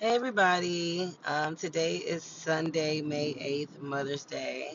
Hey 0.00 0.14
everybody. 0.14 1.10
Um, 1.26 1.56
today 1.56 1.96
is 1.96 2.22
Sunday, 2.22 3.00
May 3.00 3.34
8th, 3.34 3.80
Mother's 3.80 4.24
Day. 4.24 4.74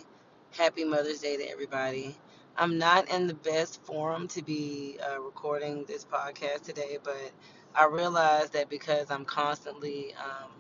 Happy 0.52 0.84
Mother's 0.84 1.22
Day 1.22 1.38
to 1.38 1.50
everybody. 1.50 2.18
I'm 2.58 2.78
not 2.78 3.10
in 3.10 3.28
the 3.28 3.34
best 3.34 3.82
forum 3.84 4.28
to 4.28 4.42
be 4.42 4.98
uh, 5.00 5.22
recording 5.22 5.86
this 5.86 6.04
podcast 6.04 6.64
today, 6.64 6.98
but 7.02 7.32
I 7.74 7.86
realize 7.86 8.50
that 8.50 8.68
because 8.68 9.10
I'm 9.10 9.24
constantly 9.24 10.14
um, 10.16 10.52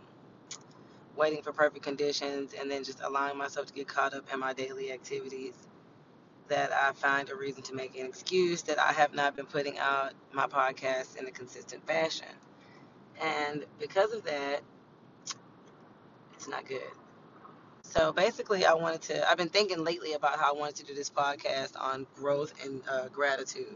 waiting 1.17 1.41
for 1.41 1.51
perfect 1.51 1.83
conditions 1.83 2.53
and 2.57 2.71
then 2.71 2.85
just 2.85 3.01
allowing 3.01 3.37
myself 3.37 3.65
to 3.65 3.73
get 3.73 3.89
caught 3.89 4.13
up 4.13 4.33
in 4.33 4.39
my 4.39 4.53
daily 4.53 4.93
activities, 4.93 5.55
that 6.47 6.71
I 6.71 6.93
find 6.93 7.29
a 7.29 7.35
reason 7.35 7.63
to 7.63 7.75
make 7.75 7.99
an 7.99 8.05
excuse 8.05 8.61
that 8.61 8.79
I 8.79 8.93
have 8.93 9.13
not 9.13 9.35
been 9.35 9.45
putting 9.45 9.77
out 9.77 10.13
my 10.31 10.47
podcast 10.47 11.17
in 11.17 11.27
a 11.27 11.31
consistent 11.31 11.85
fashion. 11.85 12.29
And 13.23 13.65
because 13.79 14.13
of 14.13 14.25
that, 14.25 14.61
it's 16.35 16.49
not 16.49 16.67
good. 16.67 16.81
So 17.83 18.11
basically, 18.11 18.65
I 18.65 18.73
wanted 18.73 19.01
to. 19.03 19.29
I've 19.29 19.37
been 19.37 19.49
thinking 19.49 19.83
lately 19.83 20.13
about 20.13 20.39
how 20.39 20.55
I 20.55 20.59
wanted 20.59 20.77
to 20.77 20.85
do 20.85 20.95
this 20.95 21.09
podcast 21.09 21.79
on 21.79 22.07
growth 22.15 22.53
and 22.65 22.81
uh, 22.89 23.07
gratitude 23.09 23.75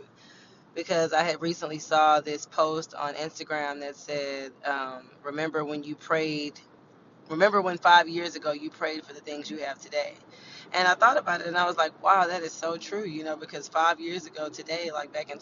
because 0.76 1.14
I 1.14 1.24
had 1.24 1.41
recently 1.41 1.80
saw 1.80 2.22
this 2.22 2.46
post 2.46 2.94
on 2.96 3.16
Instagram 3.16 3.82
that 3.82 3.96
said, 3.96 4.52
um, 4.66 5.10
"Remember 5.24 5.64
when 5.66 5.84
you 5.84 5.96
prayed? 5.96 6.60
Remember 7.30 7.62
when 7.62 7.77
five 7.77 8.10
years 8.10 8.36
ago 8.36 8.54
you 8.54 8.70
prayed 8.70 9.05
for 9.05 9.14
the 9.14 9.22
things 9.22 9.50
you 9.52 9.60
have 9.60 9.80
today?" 9.80 10.16
And 10.74 10.88
I 10.88 10.96
thought 10.96 11.18
about 11.18 11.41
it, 11.41 11.48
and 11.48 11.58
I 11.58 11.66
was 11.66 11.77
like, 11.77 12.02
"Wow, 12.04 12.27
that 12.27 12.44
is 12.44 12.54
so 12.54 12.77
true." 12.77 13.05
You 13.05 13.24
know, 13.24 13.38
because 13.38 13.68
five 13.68 14.00
years 14.00 14.26
ago 14.26 14.50
today, 14.50 14.91
like 14.94 15.14
back 15.14 15.32
in 15.32 15.40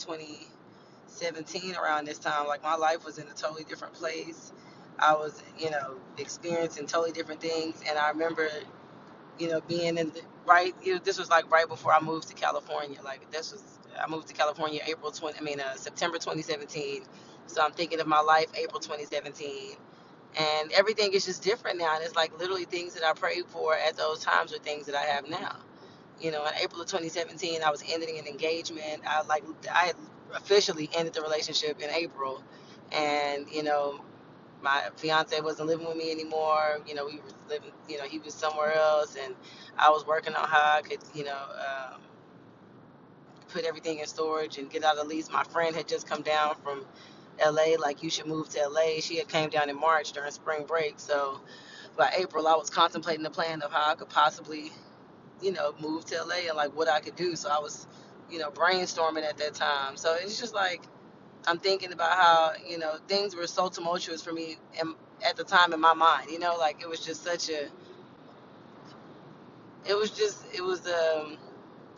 2017, 1.20 1.76
around 1.76 2.08
this 2.08 2.20
time, 2.20 2.48
like 2.48 2.64
my 2.64 2.76
life 2.76 3.06
was 3.06 3.20
in 3.20 3.28
a 3.28 3.34
totally 3.34 3.66
different 3.66 3.96
place. 3.96 4.54
I 5.00 5.14
was, 5.14 5.44
you 5.60 5.72
know, 5.72 5.98
experiencing 6.20 6.88
totally 6.88 7.14
different 7.14 7.42
things, 7.42 7.84
and 7.90 8.00
I 8.00 8.10
remember 8.10 8.50
you 9.40 9.50
know, 9.50 9.62
being 9.62 9.98
in 9.98 10.10
the 10.12 10.22
right, 10.46 10.74
you 10.84 10.94
know, 10.96 11.00
this 11.04 11.18
was 11.20 11.30
like 11.30 11.50
right 11.52 11.68
before 11.68 11.94
I 11.94 12.02
moved 12.02 12.28
to 12.30 12.34
California. 12.36 13.00
Like 13.04 13.32
this 13.32 13.52
was, 13.54 13.64
I 14.00 14.10
moved 14.10 14.28
to 14.28 14.34
California 14.34 14.82
April 14.88 15.12
20, 15.12 15.38
I 15.40 15.42
mean, 15.42 15.60
uh, 15.60 15.76
September 15.76 16.18
2017. 16.18 17.04
So 17.48 17.64
I'm 17.64 17.72
thinking 17.72 18.00
of 18.00 18.08
my 18.08 18.22
life 18.22 18.48
April 18.56 18.80
2017. 18.80 19.78
And 20.40 20.72
everything 20.74 21.14
is 21.14 21.26
just 21.26 21.44
different 21.44 21.80
now. 21.80 21.96
And 21.96 22.04
it's 22.04 22.16
like 22.16 22.38
literally 22.40 22.66
things 22.66 22.94
that 22.96 23.04
I 23.04 23.14
prayed 23.14 23.46
for 23.48 23.76
at 23.76 23.98
those 23.98 24.24
times 24.24 24.54
are 24.54 24.60
things 24.60 24.88
that 24.88 24.96
I 24.96 25.04
have 25.04 25.30
now. 25.30 25.58
You 26.22 26.32
know, 26.32 26.46
in 26.46 26.54
April 26.64 26.82
of 26.82 26.88
2017, 26.88 27.62
I 27.64 27.72
was 27.72 27.84
ending 27.92 28.20
an 28.20 28.28
engagement. 28.28 29.04
I 29.08 29.24
like, 29.24 29.44
I 29.74 29.88
had 29.88 29.96
officially 30.34 30.90
ended 30.96 31.14
the 31.14 31.22
relationship 31.22 31.82
in 31.82 31.90
April. 31.90 32.44
And, 32.92 33.50
you 33.50 33.64
know, 33.64 34.02
my 34.62 34.84
fiance 34.98 35.40
wasn't 35.42 35.68
living 35.70 35.88
with 35.88 35.98
me 35.98 36.12
anymore. 36.12 36.80
You 36.88 36.96
know, 36.96 37.06
we 37.06 37.18
were 37.18 37.50
living, 37.50 37.72
you 37.90 37.98
know, 37.98 38.06
he 38.06 38.20
was 38.20 38.34
somewhere 38.34 38.74
else, 38.74 39.16
and 39.22 39.36
I 39.78 39.90
was 39.90 40.06
working 40.06 40.34
on 40.36 40.48
how 40.48 40.78
I 40.78 40.82
could, 40.82 41.00
you 41.14 41.26
know, 41.26 41.38
um, 41.38 42.02
put 43.50 43.66
everything 43.66 44.00
in 44.00 44.08
storage 44.08 44.58
and 44.58 44.70
get 44.70 44.84
out 44.84 44.98
of 44.98 45.04
the 45.04 45.10
lease. 45.10 45.32
My 45.32 45.44
friend 45.44 45.76
had 45.76 45.88
just 45.88 46.08
come 46.08 46.22
down 46.22 46.56
from 46.64 46.86
LA, 47.44 47.76
like 47.80 48.04
you 48.04 48.10
should 48.10 48.28
move 48.28 48.50
to 48.50 48.70
LA. 48.70 49.02
She 49.02 49.18
had 49.18 49.28
came 49.28 49.50
down 49.50 49.70
in 49.70 49.80
March 49.80 50.12
during 50.14 50.32
spring 50.32 50.66
break, 50.66 50.96
so 50.98 51.42
by 51.98 52.12
April 52.18 52.48
I 52.48 52.56
was 52.56 52.70
contemplating 52.70 53.24
the 53.24 53.30
plan 53.30 53.62
of 53.62 53.72
how 53.72 53.92
I 53.92 53.96
could 53.96 54.10
possibly, 54.10 54.72
you 55.42 55.52
know, 55.52 55.76
move 55.80 56.06
to 56.06 56.24
LA 56.24 56.48
and 56.50 56.58
like 56.58 56.76
what 56.76 56.90
I 56.90 57.00
could 57.00 57.16
do. 57.16 57.36
So 57.36 57.50
I 57.50 57.60
was, 57.60 57.88
you 58.32 58.40
know, 58.40 58.52
brainstorming 58.52 59.24
at 59.24 59.38
that 59.38 59.56
time. 59.56 59.98
So 59.98 60.16
it's 60.20 60.40
just 60.40 60.56
like 60.56 60.84
I'm 61.48 61.60
thinking 61.60 61.94
about 61.94 62.14
how 62.14 62.54
you 62.68 62.80
know 62.80 62.98
things 63.08 63.36
were 63.36 63.48
so 63.48 63.70
tumultuous 63.70 64.24
for 64.24 64.34
me 64.34 64.58
in, 64.82 64.96
at 65.28 65.38
the 65.38 65.44
time 65.46 65.74
in 65.74 65.82
my 65.82 65.94
mind. 65.94 66.32
You 66.32 66.40
know, 66.40 66.56
like 66.58 66.82
it 66.82 66.90
was 66.90 67.02
just 67.06 67.24
such 67.24 67.50
a, 67.50 67.70
it 69.90 69.96
was 69.98 70.12
just 70.12 70.46
it 70.56 70.64
was 70.64 70.88
um 70.88 71.38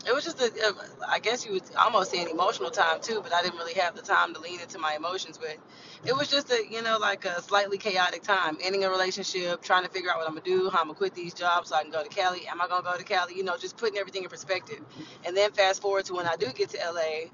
it 0.07 0.15
was 0.15 0.23
just 0.23 0.41
a, 0.41 0.45
a 0.45 0.73
I 1.09 1.19
guess 1.19 1.45
you 1.45 1.51
would 1.53 1.63
almost 1.77 2.11
say 2.11 2.21
an 2.21 2.29
emotional 2.29 2.71
time 2.71 3.01
too, 3.01 3.19
but 3.21 3.33
I 3.33 3.41
didn't 3.41 3.57
really 3.57 3.73
have 3.73 3.95
the 3.95 4.01
time 4.01 4.33
to 4.33 4.39
lean 4.39 4.59
into 4.61 4.79
my 4.79 4.95
emotions. 4.95 5.37
But 5.37 5.57
it 6.05 6.15
was 6.15 6.29
just 6.29 6.51
a 6.51 6.63
you 6.69 6.81
know 6.81 6.97
like 6.97 7.25
a 7.25 7.41
slightly 7.41 7.77
chaotic 7.77 8.23
time, 8.23 8.57
ending 8.63 8.85
a 8.85 8.89
relationship, 8.89 9.61
trying 9.61 9.83
to 9.83 9.89
figure 9.89 10.09
out 10.09 10.17
what 10.17 10.27
I'm 10.27 10.35
gonna 10.35 10.45
do, 10.45 10.69
how 10.69 10.79
I'm 10.79 10.87
gonna 10.87 10.97
quit 10.97 11.13
these 11.13 11.33
jobs 11.33 11.69
so 11.69 11.75
I 11.75 11.83
can 11.83 11.91
go 11.91 12.03
to 12.03 12.09
Cali. 12.09 12.47
Am 12.47 12.61
I 12.61 12.67
gonna 12.67 12.83
go 12.83 12.97
to 12.97 13.03
Cali? 13.03 13.35
You 13.35 13.43
know, 13.43 13.57
just 13.57 13.77
putting 13.77 13.97
everything 13.97 14.23
in 14.23 14.29
perspective. 14.29 14.79
And 15.25 15.35
then 15.35 15.51
fast 15.51 15.81
forward 15.81 16.05
to 16.05 16.13
when 16.13 16.25
I 16.25 16.35
do 16.37 16.47
get 16.53 16.69
to 16.69 16.77
LA, 16.77 17.29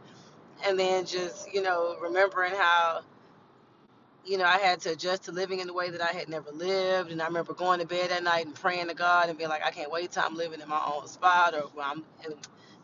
and 0.67 0.79
then 0.79 1.05
just 1.05 1.53
you 1.53 1.61
know 1.61 1.97
remembering 2.01 2.53
how 2.53 3.01
you 4.25 4.37
know, 4.37 4.45
I 4.45 4.57
had 4.57 4.79
to 4.81 4.91
adjust 4.91 5.23
to 5.25 5.31
living 5.31 5.59
in 5.59 5.67
the 5.67 5.73
way 5.73 5.89
that 5.89 6.01
I 6.01 6.13
had 6.13 6.29
never 6.29 6.51
lived. 6.51 7.11
And 7.11 7.21
I 7.21 7.27
remember 7.27 7.53
going 7.53 7.79
to 7.79 7.85
bed 7.85 8.11
at 8.11 8.23
night 8.23 8.45
and 8.45 8.55
praying 8.55 8.87
to 8.87 8.93
God 8.93 9.29
and 9.29 9.37
being 9.37 9.49
like, 9.49 9.65
I 9.65 9.71
can't 9.71 9.91
wait 9.91 10.11
till 10.11 10.23
I'm 10.23 10.35
living 10.35 10.61
in 10.61 10.69
my 10.69 10.81
own 10.85 11.07
spot 11.07 11.53
or 11.53 11.69
I'm 11.81 12.03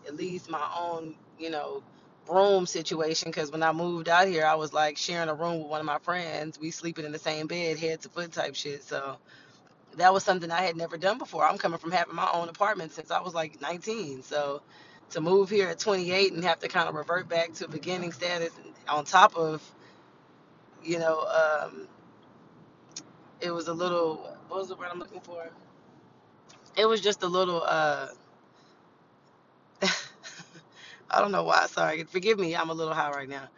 at 0.07 0.15
least 0.15 0.49
my 0.49 0.67
own, 0.79 1.15
you 1.39 1.49
know, 1.49 1.83
room 2.29 2.65
situation. 2.65 3.29
Because 3.31 3.51
when 3.51 3.63
I 3.63 3.71
moved 3.73 4.09
out 4.09 4.27
here, 4.27 4.45
I 4.45 4.55
was 4.55 4.73
like 4.73 4.97
sharing 4.97 5.29
a 5.29 5.35
room 5.35 5.59
with 5.59 5.67
one 5.69 5.79
of 5.79 5.85
my 5.85 5.99
friends. 5.99 6.59
We 6.59 6.71
sleeping 6.71 7.05
in 7.05 7.11
the 7.13 7.19
same 7.19 7.47
bed, 7.47 7.79
head 7.79 8.01
to 8.01 8.09
foot 8.09 8.31
type 8.33 8.55
shit. 8.55 8.83
So 8.83 9.17
that 9.97 10.13
was 10.13 10.23
something 10.23 10.51
I 10.51 10.61
had 10.63 10.77
never 10.77 10.97
done 10.97 11.17
before. 11.17 11.45
I'm 11.45 11.57
coming 11.57 11.79
from 11.79 11.91
having 11.91 12.15
my 12.15 12.29
own 12.33 12.49
apartment 12.49 12.93
since 12.93 13.11
I 13.11 13.21
was 13.21 13.33
like 13.33 13.61
19. 13.61 14.23
So 14.23 14.61
to 15.11 15.21
move 15.21 15.49
here 15.49 15.69
at 15.69 15.79
28 15.79 16.33
and 16.33 16.43
have 16.43 16.59
to 16.59 16.67
kind 16.67 16.89
of 16.89 16.95
revert 16.95 17.29
back 17.29 17.53
to 17.55 17.67
beginning 17.67 18.11
status 18.11 18.51
on 18.87 19.05
top 19.05 19.35
of, 19.35 19.63
you 20.83 20.99
know, 20.99 21.21
um, 21.27 21.87
it 23.41 23.51
was 23.51 23.67
a 23.67 23.73
little 23.73 24.17
what 24.49 24.59
was 24.59 24.69
the 24.69 24.75
word 24.75 24.89
I'm 24.91 24.99
looking 24.99 25.21
for? 25.21 25.49
It 26.77 26.85
was 26.87 27.01
just 27.01 27.23
a 27.23 27.27
little 27.27 27.63
uh 27.65 28.07
I 31.11 31.21
don't 31.21 31.31
know 31.33 31.43
why, 31.43 31.67
sorry. 31.67 32.03
Forgive 32.05 32.39
me, 32.39 32.55
I'm 32.55 32.69
a 32.71 32.75
little 32.75 32.93
high 32.95 33.11
right 33.11 33.29
now. 33.29 33.49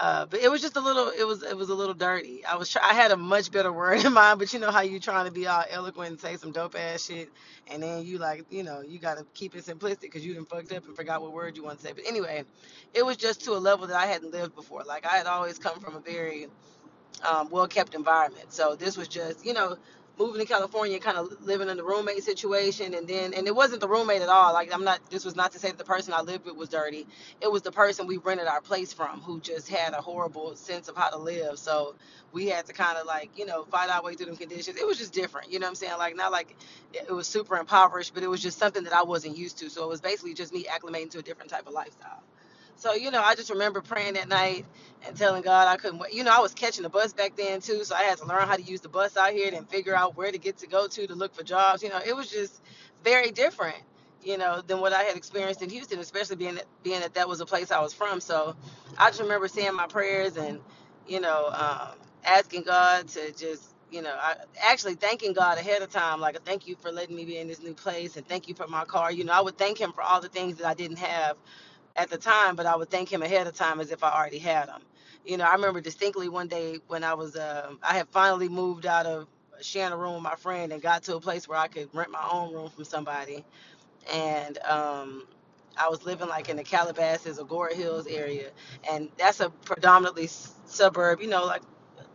Uh, 0.00 0.26
but 0.26 0.40
it 0.40 0.50
was 0.50 0.62
just 0.62 0.76
a 0.76 0.80
little 0.80 1.10
it 1.10 1.24
was 1.26 1.42
it 1.42 1.56
was 1.56 1.70
a 1.70 1.74
little 1.74 1.94
dirty. 1.94 2.44
I 2.46 2.56
was 2.56 2.68
try, 2.70 2.82
I 2.84 2.94
had 2.94 3.12
a 3.12 3.16
much 3.16 3.52
better 3.52 3.72
word 3.72 4.04
in 4.04 4.12
mind, 4.14 4.38
but 4.40 4.52
you 4.52 4.58
know 4.60 4.70
how 4.72 4.82
you 4.82 5.00
trying 5.00 5.26
to 5.26 5.32
be 5.32 5.46
all 5.46 5.64
eloquent 5.70 6.10
and 6.12 6.20
say 6.20 6.36
some 6.36 6.52
dope 6.52 6.76
ass 6.76 7.06
shit 7.06 7.30
and 7.68 7.82
then 7.82 8.04
you 8.04 8.18
like, 8.18 8.46
you 8.50 8.64
know, 8.64 8.82
you 8.82 8.98
got 9.00 9.18
to 9.18 9.26
keep 9.34 9.54
it 9.54 9.64
simplistic 9.66 10.12
cuz 10.12 10.24
you 10.26 10.34
done 10.34 10.46
fucked 10.46 10.72
up 10.72 10.86
and 10.86 10.96
forgot 10.96 11.22
what 11.22 11.32
word 11.32 11.56
you 11.56 11.64
want 11.64 11.78
to 11.80 11.86
say. 11.86 11.92
But 11.92 12.06
anyway, 12.08 12.44
it 12.94 13.06
was 13.06 13.18
just 13.18 13.44
to 13.44 13.52
a 13.52 13.60
level 13.60 13.86
that 13.88 13.96
I 13.96 14.06
hadn't 14.06 14.32
lived 14.32 14.54
before. 14.54 14.84
Like 14.84 15.06
I 15.06 15.16
had 15.18 15.26
always 15.26 15.58
come 15.58 15.80
from 15.80 15.96
a 15.96 16.00
very 16.00 16.48
um, 17.28 17.50
well 17.50 17.68
kept 17.68 17.94
environment. 17.94 18.52
So 18.52 18.76
this 18.76 18.96
was 18.98 19.08
just, 19.08 19.44
you 19.46 19.54
know, 19.54 19.76
moving 20.18 20.40
to 20.40 20.46
California, 20.46 20.98
kind 21.00 21.18
of 21.18 21.28
living 21.42 21.68
in 21.68 21.76
the 21.76 21.84
roommate 21.84 22.22
situation, 22.24 22.94
and 22.94 23.08
then, 23.08 23.34
and 23.34 23.46
it 23.46 23.54
wasn't 23.54 23.80
the 23.80 23.88
roommate 23.88 24.22
at 24.22 24.28
all. 24.28 24.52
Like 24.52 24.72
I'm 24.74 24.84
not. 24.84 25.00
This 25.10 25.24
was 25.24 25.36
not 25.36 25.52
to 25.52 25.58
say 25.58 25.68
that 25.68 25.78
the 25.78 25.84
person 25.84 26.14
I 26.14 26.22
lived 26.22 26.46
with 26.46 26.56
was 26.56 26.68
dirty. 26.68 27.06
It 27.40 27.50
was 27.50 27.62
the 27.62 27.72
person 27.72 28.06
we 28.06 28.18
rented 28.18 28.46
our 28.46 28.60
place 28.60 28.92
from 28.92 29.20
who 29.22 29.40
just 29.40 29.68
had 29.68 29.94
a 29.94 30.00
horrible 30.00 30.56
sense 30.56 30.88
of 30.88 30.96
how 30.96 31.10
to 31.10 31.18
live. 31.18 31.58
So 31.58 31.94
we 32.32 32.48
had 32.48 32.66
to 32.66 32.72
kind 32.72 32.98
of 32.98 33.06
like, 33.06 33.30
you 33.38 33.46
know, 33.46 33.64
fight 33.64 33.90
our 33.90 34.02
way 34.02 34.14
through 34.14 34.26
them 34.26 34.36
conditions. 34.36 34.78
It 34.78 34.86
was 34.86 34.98
just 34.98 35.12
different. 35.12 35.52
You 35.52 35.58
know 35.58 35.66
what 35.66 35.70
I'm 35.70 35.74
saying? 35.76 35.98
Like 35.98 36.16
not 36.16 36.32
like 36.32 36.56
it 36.92 37.12
was 37.12 37.26
super 37.28 37.56
impoverished, 37.56 38.14
but 38.14 38.22
it 38.22 38.28
was 38.28 38.42
just 38.42 38.58
something 38.58 38.84
that 38.84 38.92
I 38.92 39.02
wasn't 39.04 39.36
used 39.36 39.58
to. 39.58 39.70
So 39.70 39.84
it 39.84 39.88
was 39.88 40.00
basically 40.00 40.34
just 40.34 40.52
me 40.52 40.64
acclimating 40.64 41.10
to 41.12 41.18
a 41.20 41.22
different 41.22 41.50
type 41.50 41.66
of 41.66 41.74
lifestyle. 41.74 42.22
So, 42.80 42.94
you 42.94 43.12
know, 43.12 43.22
I 43.22 43.36
just 43.36 43.50
remember 43.50 43.82
praying 43.82 44.14
that 44.14 44.28
night 44.28 44.66
and 45.06 45.16
telling 45.16 45.42
God 45.42 45.68
I 45.68 45.76
couldn't 45.76 46.00
wait. 46.00 46.14
You 46.14 46.24
know, 46.24 46.32
I 46.32 46.40
was 46.40 46.54
catching 46.54 46.84
the 46.84 46.90
bus 46.90 47.12
back 47.12 47.36
then 47.36 47.60
too, 47.60 47.84
so 47.84 47.94
I 47.94 48.04
had 48.04 48.18
to 48.20 48.26
learn 48.26 48.48
how 48.48 48.56
to 48.56 48.62
use 48.62 48.80
the 48.82 48.90
bus 48.90 49.18
out 49.18 49.32
here 49.34 49.52
and 49.54 49.68
figure 49.68 49.96
out 49.96 50.16
where 50.16 50.32
to 50.32 50.38
get 50.38 50.58
to 50.58 50.68
go 50.68 50.88
to 50.88 51.08
to 51.08 51.14
look 51.14 51.34
for 51.34 51.44
jobs. 51.44 51.84
You 51.84 51.90
know, 51.90 52.00
it 52.06 52.16
was 52.16 52.30
just 52.30 52.62
very 53.04 53.32
different, 53.32 53.76
you 54.24 54.38
know, 54.38 54.62
than 54.66 54.80
what 54.80 54.94
I 54.94 55.04
had 55.04 55.16
experienced 55.16 55.62
in 55.62 55.70
Houston, 55.70 56.00
especially 56.00 56.36
being 56.36 56.56
that, 56.56 56.66
being 56.82 57.00
that 57.00 57.14
that 57.14 57.28
was 57.28 57.42
a 57.42 57.46
place 57.46 57.70
I 57.70 57.80
was 57.80 57.94
from. 57.94 58.20
So 58.20 58.56
I 58.98 59.10
just 59.10 59.22
remember 59.22 59.48
saying 59.48 59.74
my 59.76 59.88
prayers 59.88 60.38
and, 60.38 60.60
you 61.08 61.20
know, 61.20 61.48
um, 61.52 61.98
asking 62.24 62.64
God 62.64 63.08
to 63.10 63.32
just 63.32 63.74
you 63.92 64.02
know, 64.02 64.16
I 64.20 64.36
actually 64.60 64.94
thanking 64.96 65.34
God 65.34 65.58
ahead 65.58 65.82
of 65.82 65.90
time, 65.90 66.20
like 66.20 66.42
thank 66.44 66.68
you 66.68 66.76
for 66.76 66.92
letting 66.92 67.16
me 67.16 67.26
be 67.26 67.38
in 67.38 67.48
this 67.48 67.62
new 67.62 67.74
place 67.74 68.16
and 68.16 68.26
thank 68.28 68.48
you 68.48 68.54
for 68.54 68.66
my 68.68 68.84
car. 68.84 69.12
You 69.12 69.24
know, 69.24 69.32
I 69.34 69.40
would 69.42 69.58
thank 69.58 69.80
him 69.80 69.92
for 69.92 70.02
all 70.02 70.20
the 70.20 70.28
things 70.28 70.56
that 70.58 70.66
I 70.66 70.74
didn't 70.74 70.98
have 70.98 71.36
at 72.00 72.10
the 72.10 72.18
time, 72.18 72.56
but 72.56 72.66
I 72.66 72.76
would 72.76 72.90
thank 72.90 73.12
him 73.12 73.22
ahead 73.22 73.46
of 73.48 73.54
time 73.54 73.80
as 73.80 73.92
if 73.92 74.04
I 74.04 74.12
already 74.12 74.38
had 74.40 74.68
them. 74.68 74.82
You 75.26 75.38
know, 75.38 75.44
I 75.44 75.54
remember 75.54 75.82
distinctly 75.82 76.28
one 76.30 76.48
day 76.48 76.78
when 76.88 77.04
I 77.04 77.14
was, 77.14 77.36
uh, 77.36 77.74
I 77.82 77.94
had 77.94 78.08
finally 78.10 78.48
moved 78.48 78.86
out 78.86 79.06
of 79.06 79.28
sharing 79.62 79.92
a 79.92 79.98
room 79.98 80.14
with 80.14 80.24
my 80.24 80.36
friend 80.36 80.72
and 80.72 80.82
got 80.82 81.04
to 81.04 81.16
a 81.16 81.20
place 81.20 81.48
where 81.48 81.58
I 81.58 81.68
could 81.68 81.90
rent 81.94 82.10
my 82.12 82.26
own 82.32 82.54
room 82.54 82.70
from 82.70 82.84
somebody. 82.84 83.44
And 84.12 84.58
um, 84.64 85.28
I 85.76 85.88
was 85.88 86.04
living 86.04 86.28
like 86.28 86.48
in 86.50 86.56
the 86.56 86.64
Calabasas, 86.64 87.38
Agoura 87.40 87.74
Hills 87.74 88.06
area, 88.08 88.50
and 88.90 89.10
that's 89.18 89.40
a 89.40 89.50
predominantly 89.50 90.28
suburb, 90.66 91.22
you 91.22 91.28
know, 91.28 91.46
like, 91.46 91.62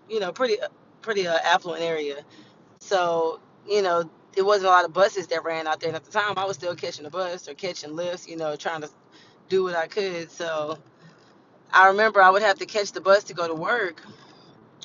you 0.10 0.20
know, 0.20 0.32
pretty, 0.34 0.58
pretty 1.02 1.28
uh, 1.28 1.40
affluent 1.46 1.84
area. 1.84 2.18
So, 2.80 3.42
you 3.68 3.82
know, 3.84 4.10
it 4.38 4.44
wasn't 4.46 4.68
a 4.68 4.72
lot 4.72 4.86
of 4.86 4.94
buses 4.94 5.28
that 5.28 5.44
ran 5.46 5.68
out 5.68 5.80
there. 5.82 5.90
And 5.90 5.96
at 5.98 6.04
the 6.06 6.12
time, 6.12 6.36
I 6.38 6.46
was 6.46 6.58
still 6.58 6.76
catching 6.76 7.06
the 7.06 7.10
bus 7.12 7.48
or 7.50 7.54
catching 7.56 7.96
lifts, 7.96 8.28
you 8.28 8.38
know, 8.38 8.56
trying 8.56 8.82
to 8.82 8.90
do 9.50 9.64
what 9.66 9.76
I 9.76 9.88
could. 9.88 10.32
So 10.32 10.80
I 11.74 11.88
remember 11.90 12.22
I 12.22 12.32
would 12.32 12.44
have 12.44 12.60
to 12.60 12.66
catch 12.68 12.92
the 12.94 13.02
bus 13.02 13.26
to 13.26 13.36
go 13.36 13.48
to 13.48 13.56
work 13.56 14.02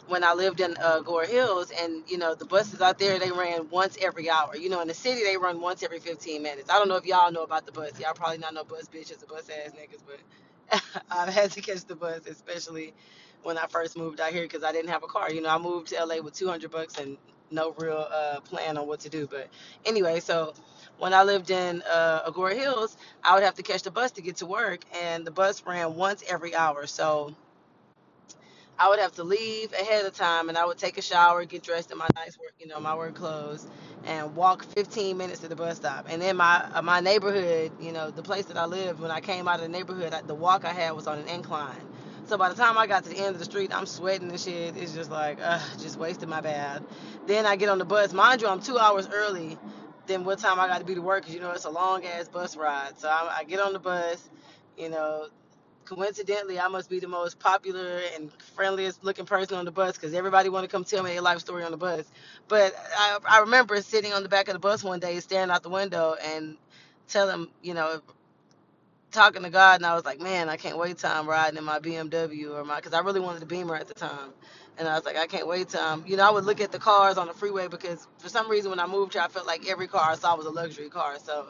when 0.09 0.25
I 0.25 0.35
lived 0.35 0.61
in 0.61 0.77
uh, 0.83 1.01
Gore 1.01 1.25
Hills, 1.27 1.73
and 1.81 2.03
you 2.09 2.19
know 2.19 2.35
the 2.35 2.47
buses 2.47 2.81
out 2.81 2.99
there 2.99 3.19
they 3.19 3.33
ran 3.33 3.69
once 3.71 3.99
every 4.03 4.31
hour. 4.31 4.57
You 4.57 4.71
know 4.71 4.81
in 4.83 4.89
the 4.89 4.95
city 4.95 5.23
they 5.25 5.37
run 5.37 5.61
once 5.61 5.83
every 5.83 6.01
15 6.01 6.43
minutes. 6.43 6.71
I 6.71 6.75
don't 6.79 6.89
know 6.89 6.97
if 6.97 7.07
y'all 7.07 7.33
know 7.33 7.45
about 7.45 7.67
the 7.67 7.73
bus. 7.73 7.99
Y'all 8.01 8.15
probably 8.15 8.39
not 8.39 8.55
know 8.55 8.65
bus 8.65 8.89
bitches 8.89 9.23
or 9.23 9.27
bus 9.27 9.51
ass 9.51 9.73
niggas, 9.73 10.03
but 10.07 10.83
I've 11.11 11.33
had 11.33 11.53
to 11.53 11.63
catch 11.63 11.85
the 11.87 11.97
bus, 11.97 12.27
especially 12.27 12.95
when 13.43 13.59
I 13.59 13.67
first 13.67 13.97
moved 13.97 14.21
out 14.21 14.33
here 14.33 14.43
because 14.43 14.65
I 14.65 14.73
didn't 14.73 14.91
have 14.91 15.03
a 15.03 15.07
car. 15.09 15.31
You 15.33 15.43
know 15.43 15.49
I 15.51 15.59
moved 15.59 15.89
to 15.89 15.97
LA 15.99 16.21
with 16.23 16.35
200 16.35 16.71
bucks 16.71 16.99
and 16.99 17.17
no 17.51 17.73
real 17.79 18.07
uh, 18.13 18.41
plan 18.41 18.79
on 18.79 18.87
what 18.87 19.01
to 19.01 19.09
do. 19.09 19.27
But 19.27 19.49
anyway, 19.85 20.21
so 20.21 20.55
when 20.99 21.15
I 21.15 21.23
lived 21.25 21.51
in 21.51 21.83
uh, 21.91 22.31
Agoura 22.31 22.55
Hills, 22.55 22.97
I 23.25 23.35
would 23.35 23.45
have 23.45 23.55
to 23.57 23.63
catch 23.63 23.83
the 23.83 23.91
bus 23.91 24.13
to 24.13 24.23
get 24.23 24.37
to 24.37 24.47
work, 24.47 24.81
and 25.03 25.27
the 25.27 25.31
bus 25.31 25.65
ran 25.67 25.97
once 25.97 26.23
every 26.29 26.55
hour. 26.55 26.87
So 26.87 27.35
I 28.79 28.89
would 28.89 28.99
have 28.99 29.13
to 29.17 29.25
leave 29.25 29.73
ahead 29.75 30.07
of 30.07 30.15
time 30.15 30.49
and 30.49 30.57
I 30.57 30.65
would 30.65 30.79
take 30.79 30.97
a 30.99 31.03
shower, 31.03 31.45
get 31.45 31.63
dressed 31.63 31.93
in 31.93 31.99
my 31.99 32.09
nice 32.15 32.39
work, 32.39 32.55
you 32.59 32.67
know, 32.67 32.81
my 32.81 32.95
work 32.97 33.15
clothes 33.15 33.67
and 34.07 34.35
walk 34.35 34.65
15 34.65 35.19
minutes 35.19 35.41
to 35.41 35.49
the 35.49 35.57
bus 35.57 35.77
stop. 35.77 36.07
And 36.09 36.21
then 36.23 36.37
my 36.39 36.67
uh, 36.75 36.83
my 36.83 37.01
neighborhood, 37.01 37.73
you 37.81 37.93
know, 37.93 38.11
the 38.11 38.23
place 38.23 38.47
that 38.47 38.57
I 38.57 38.65
lived, 38.65 39.01
when 39.01 39.11
I 39.11 39.21
came 39.21 39.49
out 39.49 39.57
of 39.57 39.63
the 39.63 39.69
neighborhood, 39.69 40.15
the 40.27 40.35
walk 40.35 40.65
I 40.65 40.73
had 40.73 40.93
was 40.93 41.07
on 41.07 41.19
an 41.19 41.29
incline. 41.29 41.77
So 42.31 42.39
by 42.39 42.49
the 42.49 42.55
time 42.55 42.79
I 42.79 42.87
got 42.87 43.03
to 43.03 43.11
the 43.11 43.17
end 43.17 43.31
of 43.31 43.41
the 43.41 43.45
street, 43.45 43.77
I'm 43.77 43.87
sweating 43.87 44.31
and 44.31 44.39
shit. 44.39 44.77
It's 44.77 44.95
just 44.95 45.11
like, 45.11 45.39
ugh, 45.43 45.61
just 45.81 45.99
wasted 45.99 46.29
my 46.29 46.41
bath. 46.41 46.81
Then 47.27 47.45
I 47.45 47.57
get 47.57 47.69
on 47.69 47.79
the 47.79 47.85
bus. 47.85 48.13
Mind 48.13 48.41
you, 48.41 48.47
I'm 48.47 48.61
two 48.61 48.79
hours 48.79 49.09
early 49.13 49.59
than 50.07 50.25
what 50.25 50.39
time 50.39 50.61
I 50.61 50.69
got 50.69 50.79
to 50.79 50.85
be 50.85 50.95
to 50.95 51.03
work 51.03 51.23
because, 51.23 51.35
you 51.35 51.41
know, 51.41 51.51
it's 51.51 51.65
a 51.65 51.71
long 51.71 52.05
ass 52.07 52.29
bus 52.29 52.57
ride. 52.57 52.97
So 53.01 53.09
I, 53.09 53.39
I 53.39 53.43
get 53.43 53.59
on 53.59 53.73
the 53.73 53.81
bus, 53.81 54.31
you 54.79 54.91
know, 54.91 55.27
coincidentally, 55.85 56.61
I 56.61 56.69
must 56.69 56.89
be 56.89 57.01
the 57.01 57.09
most 57.09 57.41
popular 57.41 58.01
and 58.15 58.31
friendliest 58.55 59.03
looking 59.03 59.27
person 59.27 59.57
on 59.57 59.65
the 59.65 59.73
bus 59.73 59.95
because 59.95 60.15
everybody 60.15 60.51
want 60.51 60.63
to 60.63 60.71
come 60.71 60.85
tell 60.85 61.03
me 61.03 61.11
their 61.11 61.23
life 61.23 61.41
story 61.41 61.65
on 61.65 61.73
the 61.73 61.79
bus. 61.79 62.05
But 62.47 62.77
I, 62.97 63.19
I 63.29 63.41
remember 63.41 63.83
sitting 63.83 64.13
on 64.13 64.23
the 64.23 64.29
back 64.29 64.47
of 64.47 64.53
the 64.53 64.61
bus 64.61 64.85
one 64.85 65.01
day, 65.01 65.19
staring 65.19 65.51
out 65.51 65.65
the 65.65 65.69
window 65.69 66.15
and 66.25 66.57
telling, 67.09 67.49
you 67.61 67.75
know, 67.75 68.01
talking 69.11 69.43
to 69.45 69.51
God, 69.51 69.77
and 69.81 69.87
I 69.87 69.95
was 69.95 70.05
like, 70.05 70.21
man, 70.21 70.49
I 70.49 70.57
can't 70.57 70.79
wait 70.79 70.99
till 70.99 71.11
I'm 71.11 71.29
riding 71.29 71.59
in 71.59 71.65
my 71.65 71.79
BMW 71.81 72.53
or 72.55 72.65
my, 72.65 72.77
because 72.77 72.95
I 72.95 73.01
really 73.01 73.21
wanted 73.21 73.43
a 73.43 73.47
Beamer 73.47 73.77
at 73.77 73.89
the 73.89 73.95
time. 73.95 74.33
And 74.79 74.89
I 74.89 74.95
was 74.95 75.05
like, 75.05 75.17
I 75.17 75.27
can't 75.27 75.47
wait 75.47 75.75
I'm, 75.77 76.05
you 76.07 76.17
know, 76.17 76.27
I 76.27 76.31
would 76.31 76.45
look 76.45 76.61
at 76.61 76.73
the 76.73 76.79
cars 76.79 77.19
on 77.19 77.27
the 77.29 77.35
freeway 77.35 77.69
because 77.69 78.09
for 78.19 78.29
some 78.29 78.51
reason 78.51 78.71
when 78.71 78.81
I 78.81 78.87
moved 78.87 79.15
here, 79.15 79.23
I 79.23 79.29
felt 79.29 79.47
like 79.47 79.69
every 79.69 79.89
car 79.89 80.11
I 80.11 80.17
saw 80.17 80.37
was 80.37 80.47
a 80.47 80.51
luxury 80.51 80.89
car. 80.89 81.19
So 81.23 81.49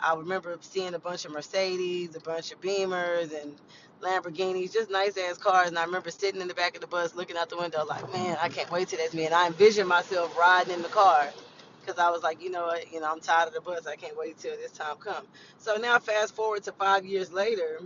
I 0.00 0.14
remember 0.14 0.56
seeing 0.60 0.94
a 0.94 0.98
bunch 0.98 1.24
of 1.24 1.32
Mercedes, 1.32 2.16
a 2.16 2.20
bunch 2.20 2.52
of 2.52 2.60
Beamers, 2.60 3.32
and 3.42 3.54
Lamborghinis, 4.02 4.72
just 4.72 4.90
nice 4.90 5.16
ass 5.18 5.38
cars. 5.38 5.68
And 5.68 5.78
I 5.78 5.84
remember 5.84 6.10
sitting 6.10 6.40
in 6.40 6.48
the 6.48 6.54
back 6.54 6.74
of 6.74 6.82
the 6.82 6.86
bus 6.86 7.14
looking 7.14 7.36
out 7.36 7.50
the 7.50 7.58
window, 7.58 7.84
like, 7.86 8.12
man, 8.12 8.36
I 8.42 8.48
can't 8.48 8.70
wait 8.70 8.88
till 8.88 8.98
that's 8.98 9.14
me. 9.14 9.26
And 9.26 9.34
I 9.34 9.46
envisioned 9.46 9.88
myself 9.88 10.36
riding 10.38 10.74
in 10.74 10.82
the 10.82 10.88
car 10.88 11.28
because 11.84 12.00
I 12.00 12.10
was 12.10 12.22
like, 12.22 12.42
you 12.42 12.50
know 12.50 12.66
what, 12.66 12.92
you 12.92 13.00
know, 13.00 13.10
I'm 13.10 13.20
tired 13.20 13.48
of 13.48 13.54
the 13.54 13.60
bus. 13.60 13.86
I 13.86 13.96
can't 13.96 14.16
wait 14.18 14.38
till 14.38 14.56
this 14.56 14.72
time 14.72 14.96
come. 14.98 15.26
So 15.58 15.76
now, 15.76 15.98
fast 15.98 16.34
forward 16.36 16.64
to 16.64 16.72
five 16.72 17.04
years 17.06 17.32
later, 17.32 17.80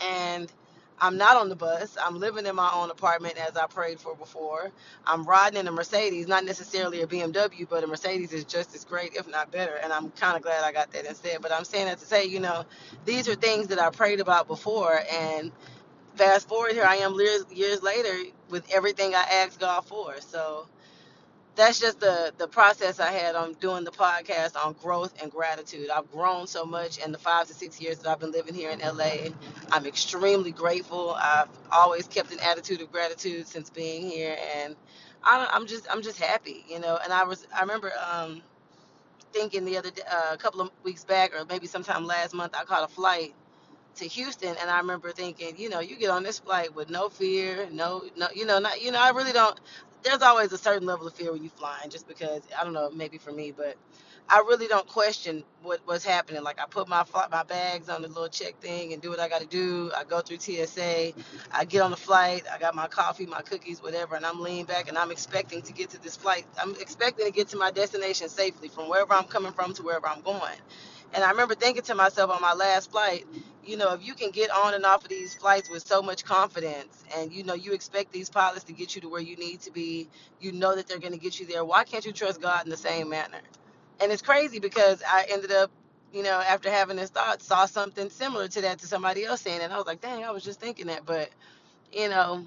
and 0.00 0.52
I'm 1.00 1.16
not 1.16 1.36
on 1.36 1.48
the 1.48 1.56
bus. 1.56 1.96
I'm 2.02 2.18
living 2.18 2.46
in 2.46 2.54
my 2.56 2.70
own 2.74 2.90
apartment 2.90 3.36
as 3.38 3.56
I 3.56 3.66
prayed 3.66 4.00
for 4.00 4.14
before. 4.16 4.70
I'm 5.06 5.24
riding 5.24 5.60
in 5.60 5.68
a 5.68 5.72
Mercedes, 5.72 6.28
not 6.28 6.44
necessarily 6.44 7.02
a 7.02 7.06
BMW, 7.06 7.68
but 7.68 7.84
a 7.84 7.86
Mercedes 7.86 8.32
is 8.32 8.44
just 8.44 8.74
as 8.74 8.84
great, 8.84 9.16
if 9.16 9.28
not 9.28 9.52
better. 9.52 9.76
And 9.82 9.92
I'm 9.92 10.10
kind 10.12 10.36
of 10.36 10.42
glad 10.42 10.64
I 10.64 10.72
got 10.72 10.92
that 10.92 11.06
instead. 11.06 11.42
But 11.42 11.52
I'm 11.52 11.64
saying 11.64 11.86
that 11.86 11.98
to 12.00 12.06
say, 12.06 12.26
you 12.26 12.40
know, 12.40 12.64
these 13.06 13.28
are 13.28 13.34
things 13.34 13.68
that 13.68 13.80
I 13.80 13.90
prayed 13.90 14.20
about 14.20 14.46
before. 14.46 15.00
And 15.12 15.52
fast 16.16 16.48
forward 16.48 16.72
here, 16.72 16.84
I 16.84 16.96
am 16.96 17.14
years, 17.14 17.44
years 17.52 17.82
later 17.82 18.30
with 18.50 18.70
everything 18.72 19.14
I 19.14 19.24
asked 19.44 19.60
God 19.60 19.82
for. 19.86 20.20
So 20.20 20.66
that's 21.60 21.80
just 21.80 22.00
the 22.00 22.34
the 22.38 22.48
process 22.48 23.00
I 23.00 23.12
had 23.12 23.36
on 23.36 23.54
doing 23.54 23.84
the 23.84 23.92
podcast 23.92 24.56
on 24.56 24.74
growth 24.82 25.14
and 25.22 25.30
gratitude. 25.32 25.90
I've 25.90 26.10
grown 26.12 26.48
so 26.48 26.66
much 26.66 26.98
in 26.98 27.12
the 27.12 27.18
five 27.18 27.48
to 27.48 27.54
six 27.54 27.80
years 27.80 28.00
that 28.00 28.10
I've 28.10 28.20
been 28.20 28.32
living 28.32 28.54
here 28.54 28.70
in 28.72 28.80
LA. 28.80 29.30
I'm 29.72 29.86
extremely 29.86 30.52
grateful. 30.52 31.12
I've 31.12 31.48
always 31.72 32.08
kept 32.08 32.32
an 32.32 32.40
attitude 32.40 32.82
of 32.82 32.92
gratitude 32.92 33.48
since 33.48 33.70
being 33.70 34.10
here, 34.10 34.38
and 34.56 34.76
I, 35.24 35.48
I'm 35.52 35.68
just 35.68 35.86
I'm 35.90 36.02
just 36.02 36.20
happy, 36.20 36.64
you 36.68 36.80
know. 36.80 36.98
And 37.04 37.12
I 37.12 37.24
was 37.24 37.46
I 37.56 37.62
remember 37.62 37.92
um, 38.12 38.42
thinking 39.32 39.64
the 39.66 39.78
other 39.78 39.90
uh, 40.10 40.30
a 40.32 40.38
couple 40.38 40.62
of 40.62 40.70
weeks 40.84 41.04
back, 41.04 41.34
or 41.38 41.44
maybe 41.46 41.68
sometime 41.68 42.06
last 42.06 42.34
month, 42.34 42.54
I 42.58 42.64
caught 42.64 42.84
a 42.84 42.88
flight 42.92 43.34
to 43.96 44.06
Houston, 44.06 44.56
and 44.60 44.70
I 44.70 44.78
remember 44.78 45.12
thinking, 45.12 45.56
you 45.58 45.68
know, 45.70 45.80
you 45.80 45.96
get 45.96 46.10
on 46.10 46.22
this 46.24 46.40
flight 46.40 46.74
with 46.74 46.90
no 46.90 47.10
fear, 47.10 47.68
no, 47.72 48.04
no, 48.16 48.28
you 48.34 48.46
know, 48.46 48.58
not, 48.60 48.82
you 48.82 48.92
know, 48.92 49.00
I 49.00 49.10
really 49.10 49.32
don't. 49.32 49.58
There's 50.02 50.22
always 50.22 50.52
a 50.52 50.58
certain 50.58 50.86
level 50.86 51.06
of 51.08 51.14
fear 51.14 51.32
when 51.32 51.44
you 51.44 51.50
flying, 51.50 51.90
just 51.90 52.08
because 52.08 52.42
I 52.58 52.64
don't 52.64 52.72
know, 52.74 52.90
maybe 52.90 53.18
for 53.18 53.32
me, 53.32 53.52
but 53.52 53.76
I 54.30 54.38
really 54.40 54.68
don't 54.68 54.86
question 54.88 55.44
what 55.62 55.80
what's 55.86 56.04
happening. 56.04 56.42
Like 56.42 56.60
I 56.60 56.66
put 56.66 56.88
my 56.88 57.04
my 57.30 57.42
bags 57.44 57.90
on 57.90 58.02
the 58.02 58.08
little 58.08 58.28
check 58.28 58.60
thing 58.60 58.94
and 58.94 59.02
do 59.02 59.10
what 59.10 59.20
I 59.20 59.28
got 59.28 59.42
to 59.42 59.46
do. 59.46 59.92
I 59.96 60.04
go 60.04 60.20
through 60.20 60.40
TSA, 60.40 61.12
I 61.52 61.64
get 61.66 61.82
on 61.82 61.90
the 61.92 61.98
flight, 61.98 62.44
I 62.52 62.58
got 62.58 62.74
my 62.74 62.88
coffee, 62.88 63.26
my 63.26 63.42
cookies, 63.42 63.82
whatever, 63.82 64.16
and 64.16 64.26
I'm 64.26 64.40
leaning 64.40 64.66
back 64.66 64.88
and 64.88 64.98
I'm 64.98 65.10
expecting 65.10 65.62
to 65.62 65.72
get 65.74 65.90
to 65.90 66.02
this 66.02 66.16
flight. 66.16 66.46
I'm 66.60 66.76
expecting 66.76 67.26
to 67.26 67.32
get 67.32 67.48
to 67.50 67.58
my 67.58 67.70
destination 67.70 68.28
safely 68.30 68.68
from 68.68 68.88
wherever 68.88 69.14
I'm 69.14 69.24
coming 69.24 69.52
from 69.52 69.74
to 69.74 69.82
wherever 69.82 70.08
I'm 70.08 70.22
going. 70.22 70.56
And 71.14 71.24
I 71.24 71.30
remember 71.30 71.54
thinking 71.56 71.82
to 71.84 71.94
myself 71.96 72.30
on 72.30 72.40
my 72.42 72.54
last 72.54 72.90
flight, 72.92 73.26
you 73.70 73.78
know, 73.78 73.94
if 73.94 74.06
you 74.06 74.14
can 74.14 74.32
get 74.32 74.50
on 74.50 74.74
and 74.74 74.84
off 74.86 75.04
of 75.04 75.10
these 75.10 75.34
flights 75.34 75.70
with 75.70 75.86
so 75.86 76.02
much 76.02 76.24
confidence 76.24 77.04
and 77.16 77.32
you 77.32 77.44
know 77.44 77.54
you 77.54 77.72
expect 77.74 78.12
these 78.12 78.30
pilots 78.30 78.64
to 78.66 78.74
get 78.74 78.96
you 78.96 79.02
to 79.02 79.10
where 79.10 79.22
you 79.22 79.36
need 79.36 79.62
to 79.62 79.72
be, 79.72 80.08
you 80.40 80.52
know 80.52 80.76
that 80.76 80.88
they're 80.88 80.98
going 81.00 81.14
to 81.14 81.20
get 81.20 81.40
you 81.40 81.46
there, 81.46 81.64
why 81.64 81.84
can't 81.84 82.06
you 82.06 82.12
trust 82.12 82.42
God 82.42 82.64
in 82.64 82.70
the 82.70 82.78
same 82.78 83.10
manner? 83.10 83.40
And 84.02 84.12
it's 84.12 84.22
crazy 84.22 84.60
because 84.60 85.02
I 85.08 85.26
ended 85.30 85.52
up, 85.52 85.70
you 86.12 86.24
know, 86.24 86.40
after 86.40 86.70
having 86.70 86.96
this 86.96 87.10
thought, 87.10 87.42
saw 87.42 87.66
something 87.66 88.10
similar 88.10 88.48
to 88.48 88.62
that 88.62 88.80
to 88.80 88.88
somebody 88.88 89.24
else 89.24 89.42
saying 89.42 89.62
it. 89.62 89.64
And 89.64 89.72
I 89.74 89.78
was 89.78 89.86
like, 89.86 90.02
dang, 90.02 90.24
I 90.24 90.32
was 90.32 90.44
just 90.44 90.60
thinking 90.60 90.88
that. 90.88 91.06
But, 91.06 91.30
you 91.92 92.08
know, 92.10 92.46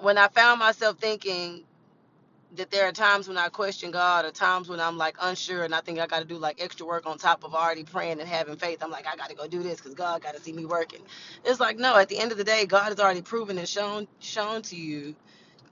when 0.00 0.18
I 0.18 0.28
found 0.28 0.60
myself 0.60 0.98
thinking 0.98 1.64
that 2.56 2.70
there 2.70 2.88
are 2.88 2.92
times 2.92 3.28
when 3.28 3.38
I 3.38 3.48
question 3.50 3.90
God 3.92 4.24
or 4.24 4.32
times 4.32 4.68
when 4.68 4.80
I'm 4.80 4.98
like 4.98 5.16
unsure 5.22 5.64
and 5.64 5.74
I 5.74 5.80
think 5.80 6.00
I 6.00 6.06
got 6.06 6.20
to 6.20 6.26
do 6.26 6.38
like 6.38 6.62
extra 6.62 6.86
work 6.86 7.06
on 7.06 7.18
top 7.18 7.44
of 7.44 7.54
already 7.54 7.84
praying 7.84 8.20
and 8.20 8.28
having 8.28 8.56
faith. 8.56 8.82
I'm 8.82 8.90
like, 8.90 9.06
I 9.06 9.16
got 9.16 9.30
to 9.30 9.36
go 9.36 9.48
do 9.48 9.62
this 9.62 9.78
because 9.78 9.94
God 9.94 10.22
got 10.22 10.36
to 10.36 10.42
see 10.42 10.52
me 10.52 10.64
working. 10.66 11.02
It's 11.44 11.60
like, 11.60 11.78
no, 11.78 11.96
at 11.96 12.08
the 12.08 12.18
end 12.18 12.32
of 12.32 12.38
the 12.38 12.44
day, 12.44 12.66
God 12.66 12.84
has 12.86 13.00
already 13.00 13.22
proven 13.22 13.58
and 13.58 13.68
shown 13.68 14.08
shown 14.20 14.62
to 14.64 14.76
you 14.76 15.16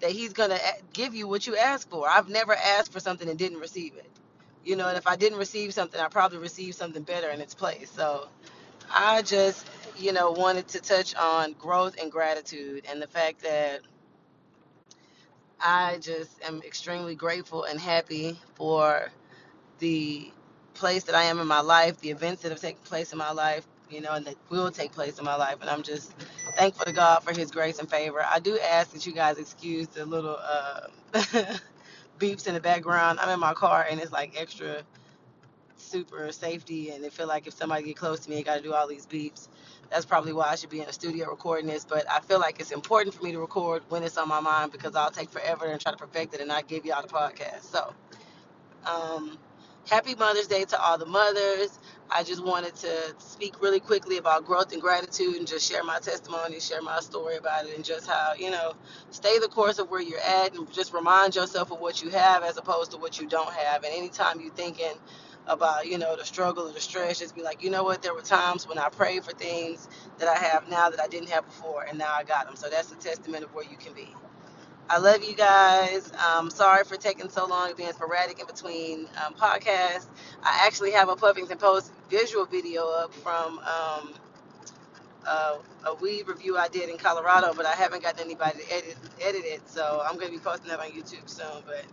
that 0.00 0.12
He's 0.12 0.32
to 0.50 0.60
give 0.92 1.14
you 1.14 1.28
what 1.28 1.46
you 1.46 1.56
ask 1.56 1.88
for. 1.90 2.08
I've 2.08 2.28
never 2.28 2.54
asked 2.54 2.92
for 2.92 3.00
something 3.00 3.28
and 3.28 3.38
didn't 3.38 3.60
receive 3.60 3.94
it. 3.96 4.10
You 4.64 4.76
know, 4.76 4.88
and 4.88 4.98
if 4.98 5.06
I 5.06 5.16
didn't 5.16 5.38
receive 5.38 5.74
something, 5.74 6.00
I 6.00 6.08
probably 6.08 6.38
received 6.38 6.76
something 6.76 7.02
better 7.04 7.30
in 7.30 7.40
its 7.40 7.54
place. 7.54 7.90
So 7.90 8.28
I 8.90 9.22
just, 9.22 9.66
you 9.98 10.12
know, 10.12 10.32
wanted 10.32 10.68
to 10.68 10.80
touch 10.80 11.14
on 11.16 11.54
growth 11.54 11.96
and 12.00 12.12
gratitude 12.12 12.86
and 12.90 13.02
the 13.02 13.08
fact 13.08 13.42
that 13.42 13.80
I 15.62 15.98
just 16.00 16.42
am 16.44 16.62
extremely 16.64 17.14
grateful 17.16 17.64
and 17.64 17.80
happy 17.80 18.38
for 18.56 19.10
the 19.78 20.30
place 20.74 21.04
that 21.04 21.14
I 21.14 21.24
am 21.24 21.40
in 21.40 21.46
my 21.46 21.60
life, 21.60 21.98
the 22.00 22.10
events 22.10 22.42
that 22.42 22.50
have 22.52 22.60
taken 22.60 22.82
place 22.84 23.12
in 23.12 23.18
my 23.18 23.32
life, 23.32 23.66
you 23.90 24.00
know, 24.00 24.12
and 24.12 24.26
that 24.26 24.36
will 24.50 24.70
take 24.70 24.92
place 24.92 25.18
in 25.18 25.24
my 25.24 25.36
life. 25.36 25.58
And 25.60 25.70
I'm 25.70 25.82
just 25.82 26.12
thankful 26.56 26.86
to 26.86 26.92
God 26.92 27.22
for 27.22 27.32
His 27.34 27.50
grace 27.50 27.78
and 27.78 27.90
favor. 27.90 28.24
I 28.28 28.40
do 28.40 28.58
ask 28.60 28.92
that 28.92 29.06
you 29.06 29.12
guys 29.12 29.38
excuse 29.38 29.88
the 29.88 30.06
little 30.06 30.38
uh, 30.42 30.80
beeps 32.18 32.46
in 32.48 32.54
the 32.54 32.60
background. 32.60 33.20
I'm 33.20 33.30
in 33.30 33.40
my 33.40 33.54
car 33.54 33.86
and 33.90 34.00
it's 34.00 34.12
like 34.12 34.34
extra 34.40 34.82
super 35.90 36.30
safety 36.32 36.90
and 36.90 37.04
it 37.04 37.12
feel 37.12 37.26
like 37.28 37.46
if 37.46 37.54
somebody 37.54 37.84
get 37.84 37.96
close 37.96 38.20
to 38.20 38.30
me, 38.30 38.38
I 38.38 38.42
got 38.42 38.56
to 38.56 38.62
do 38.62 38.72
all 38.74 38.88
these 38.88 39.06
beeps. 39.06 39.48
That's 39.90 40.06
probably 40.06 40.32
why 40.32 40.48
I 40.50 40.54
should 40.56 40.70
be 40.70 40.80
in 40.80 40.88
a 40.88 40.92
studio 40.92 41.28
recording 41.30 41.66
this. 41.66 41.84
But 41.84 42.10
I 42.10 42.20
feel 42.20 42.40
like 42.40 42.60
it's 42.60 42.72
important 42.72 43.14
for 43.14 43.24
me 43.24 43.32
to 43.32 43.40
record 43.40 43.82
when 43.88 44.04
it's 44.04 44.18
on 44.18 44.28
my 44.28 44.40
mind 44.40 44.72
because 44.72 44.96
I'll 44.96 45.10
take 45.10 45.30
forever 45.30 45.66
and 45.66 45.80
try 45.80 45.92
to 45.92 45.98
perfect 45.98 46.34
it 46.34 46.40
and 46.40 46.48
not 46.48 46.68
give 46.68 46.84
y'all 46.86 47.02
the 47.02 47.08
podcast. 47.08 47.64
So, 47.64 47.94
um, 48.86 49.38
happy 49.88 50.14
Mother's 50.14 50.46
Day 50.46 50.64
to 50.64 50.80
all 50.80 50.98
the 50.98 51.06
mothers. 51.06 51.78
I 52.10 52.24
just 52.24 52.44
wanted 52.44 52.74
to 52.76 53.14
speak 53.18 53.62
really 53.62 53.80
quickly 53.80 54.18
about 54.18 54.44
growth 54.44 54.72
and 54.72 54.82
gratitude 54.82 55.36
and 55.36 55.46
just 55.46 55.70
share 55.70 55.84
my 55.84 55.98
testimony, 56.00 56.60
share 56.60 56.82
my 56.82 57.00
story 57.00 57.36
about 57.36 57.66
it, 57.66 57.76
and 57.76 57.84
just 57.84 58.08
how, 58.08 58.32
you 58.38 58.50
know, 58.50 58.74
stay 59.10 59.38
the 59.38 59.48
course 59.48 59.78
of 59.78 59.90
where 59.90 60.00
you're 60.02 60.20
at 60.20 60.54
and 60.54 60.72
just 60.72 60.92
remind 60.92 61.36
yourself 61.36 61.70
of 61.70 61.80
what 61.80 62.02
you 62.02 62.10
have 62.10 62.42
as 62.42 62.56
opposed 62.56 62.92
to 62.92 62.96
what 62.98 63.20
you 63.20 63.28
don't 63.28 63.52
have. 63.52 63.84
And 63.84 63.94
anytime 63.94 64.40
you're 64.40 64.54
thinking, 64.54 64.92
about 65.50 65.88
you 65.88 65.98
know 65.98 66.16
the 66.16 66.24
struggle 66.24 66.68
or 66.68 66.72
the 66.72 66.80
stress 66.80 67.20
just 67.20 67.36
be 67.36 67.42
like 67.42 67.62
you 67.62 67.70
know 67.70 67.84
what 67.84 68.02
there 68.02 68.14
were 68.14 68.22
times 68.22 68.68
when 68.68 68.78
i 68.78 68.88
prayed 68.90 69.24
for 69.24 69.32
things 69.32 69.88
that 70.18 70.28
i 70.28 70.36
have 70.38 70.68
now 70.70 70.90
that 70.90 71.00
i 71.00 71.08
didn't 71.08 71.30
have 71.30 71.46
before 71.46 71.84
and 71.88 71.98
now 71.98 72.12
i 72.16 72.24
got 72.24 72.46
them 72.46 72.56
so 72.56 72.70
that's 72.70 72.92
a 72.92 72.96
testament 72.96 73.44
of 73.44 73.54
where 73.54 73.66
you 73.66 73.76
can 73.78 73.94
be 73.94 74.14
i 74.90 74.98
love 74.98 75.24
you 75.24 75.36
guys 75.36 76.12
um, 76.14 76.50
sorry 76.50 76.84
for 76.84 76.96
taking 76.96 77.28
so 77.30 77.46
long 77.46 77.72
being 77.76 77.92
sporadic 77.92 78.40
in 78.40 78.46
between 78.46 79.08
um, 79.26 79.34
podcasts 79.34 80.08
i 80.42 80.64
actually 80.66 80.92
have 80.92 81.08
a 81.10 81.16
puffington 81.16 81.58
post 81.58 81.92
visual 82.10 82.46
video 82.46 82.88
up 82.90 83.14
from 83.14 83.60
um, 83.60 84.14
uh, 85.26 85.58
a 85.86 85.94
weed 85.96 86.26
review 86.28 86.56
I 86.58 86.68
did 86.68 86.88
in 86.90 86.98
Colorado, 86.98 87.52
but 87.54 87.66
I 87.66 87.74
haven't 87.74 88.02
gotten 88.02 88.20
anybody 88.20 88.60
to 88.60 88.72
edit 88.74 88.96
edit 89.22 89.44
it. 89.44 89.68
So 89.68 90.02
I'm 90.08 90.18
gonna 90.18 90.32
be 90.32 90.38
posting 90.38 90.68
that 90.70 90.80
on 90.80 90.88
YouTube 90.90 91.28
soon. 91.28 91.62
But 91.66 91.84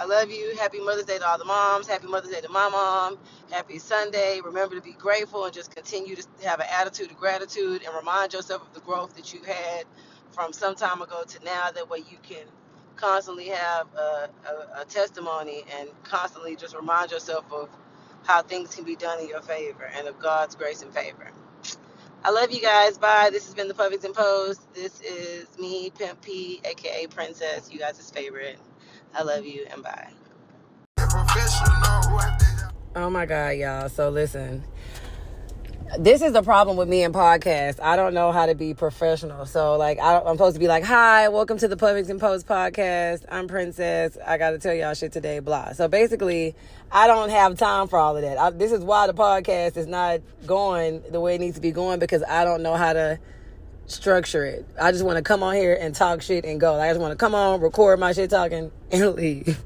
I 0.00 0.06
love 0.06 0.32
you. 0.32 0.56
Happy 0.60 0.80
Mother's 0.80 1.06
Day 1.06 1.18
to 1.18 1.26
all 1.28 1.38
the 1.38 1.46
moms. 1.46 1.88
Happy 1.88 2.08
Mother's 2.08 2.32
Day 2.32 2.42
to 2.42 2.50
my 2.50 2.68
mom. 2.70 3.18
Happy 3.52 3.78
Sunday. 3.78 4.40
Remember 4.44 4.76
to 4.76 4.82
be 4.82 4.94
grateful 4.94 5.46
and 5.46 5.54
just 5.54 5.74
continue 5.76 6.16
to 6.16 6.26
have 6.44 6.60
an 6.60 6.66
attitude 6.80 7.12
of 7.12 7.18
gratitude 7.18 7.84
and 7.86 7.94
remind 7.96 8.34
yourself 8.34 8.62
of 8.64 8.74
the 8.74 8.80
growth 8.82 9.16
that 9.16 9.34
you 9.34 9.42
had 9.44 9.84
from 10.32 10.52
some 10.52 10.74
time 10.76 11.02
ago 11.02 11.24
to 11.28 11.44
now. 11.44 11.70
That 11.72 11.90
way 11.90 12.00
you 12.00 12.18
can 12.24 12.44
constantly 12.96 13.50
have 13.50 13.88
a, 13.96 14.30
a, 14.78 14.82
a 14.82 14.86
testimony 14.86 15.64
and 15.80 15.90
constantly 16.04 16.56
just 16.56 16.76
remind 16.76 17.12
yourself 17.12 17.46
of 17.52 17.70
how 18.26 18.42
things 18.42 18.74
can 18.74 18.84
be 18.84 18.96
done 18.96 19.20
in 19.20 19.28
your 19.28 19.42
favor 19.42 19.90
and 19.96 20.08
of 20.08 20.18
God's 20.20 20.56
grace 20.56 20.82
and 20.82 20.92
favor. 20.92 21.30
I 22.24 22.30
love 22.32 22.52
you 22.52 22.62
guys. 22.62 22.98
Bye. 22.98 23.30
This 23.32 23.46
has 23.46 23.54
been 23.54 23.68
the 23.68 23.74
Puffington 23.74 24.14
Post. 24.14 24.62
This 24.74 25.00
is 25.02 25.48
me, 25.58 25.90
Pimp 25.90 26.22
P, 26.22 26.60
aka 26.64 27.06
Princess, 27.08 27.72
you 27.72 27.78
guys' 27.80 28.10
favorite. 28.10 28.58
I 29.14 29.22
love 29.22 29.44
you 29.44 29.66
and 29.70 29.82
bye. 29.82 30.08
Oh 32.96 33.10
my 33.10 33.26
God, 33.26 33.50
y'all. 33.50 33.88
So 33.88 34.08
listen. 34.10 34.64
This 35.98 36.22
is 36.22 36.32
the 36.32 36.42
problem 36.42 36.76
with 36.76 36.88
me 36.88 37.02
and 37.02 37.12
podcasts. 37.12 37.80
I 37.82 37.96
don't 37.96 38.14
know 38.14 38.30
how 38.30 38.46
to 38.46 38.54
be 38.54 38.74
professional. 38.74 39.44
So, 39.44 39.76
like, 39.76 39.98
I, 39.98 40.20
am 40.20 40.36
supposed 40.36 40.54
to 40.54 40.60
be 40.60 40.68
like, 40.68 40.84
hi, 40.84 41.28
welcome 41.30 41.58
to 41.58 41.66
the 41.66 41.76
Puffington 41.76 42.20
Post 42.20 42.46
podcast. 42.46 43.24
I'm 43.28 43.48
Princess. 43.48 44.16
I 44.24 44.38
got 44.38 44.50
to 44.50 44.60
tell 44.60 44.72
y'all 44.72 44.94
shit 44.94 45.10
today, 45.10 45.40
blah. 45.40 45.72
So, 45.72 45.88
basically, 45.88 46.54
I 46.92 47.08
don't 47.08 47.30
have 47.30 47.58
time 47.58 47.88
for 47.88 47.98
all 47.98 48.16
of 48.16 48.22
that. 48.22 48.38
I, 48.38 48.50
this 48.50 48.70
is 48.70 48.84
why 48.84 49.08
the 49.08 49.14
podcast 49.14 49.76
is 49.76 49.88
not 49.88 50.20
going 50.46 51.02
the 51.10 51.18
way 51.18 51.34
it 51.34 51.40
needs 51.40 51.56
to 51.56 51.60
be 51.60 51.72
going 51.72 51.98
because 51.98 52.22
I 52.22 52.44
don't 52.44 52.62
know 52.62 52.76
how 52.76 52.92
to 52.92 53.18
structure 53.90 54.44
it. 54.44 54.66
I 54.80 54.92
just 54.92 55.04
want 55.04 55.16
to 55.16 55.22
come 55.22 55.42
on 55.42 55.54
here 55.54 55.76
and 55.78 55.94
talk 55.94 56.22
shit 56.22 56.44
and 56.44 56.60
go. 56.60 56.80
I 56.80 56.88
just 56.88 57.00
want 57.00 57.12
to 57.12 57.16
come 57.16 57.34
on, 57.34 57.60
record 57.60 57.98
my 57.98 58.12
shit 58.12 58.30
talking, 58.30 58.70
and 58.92 59.14
leave. 59.14 59.60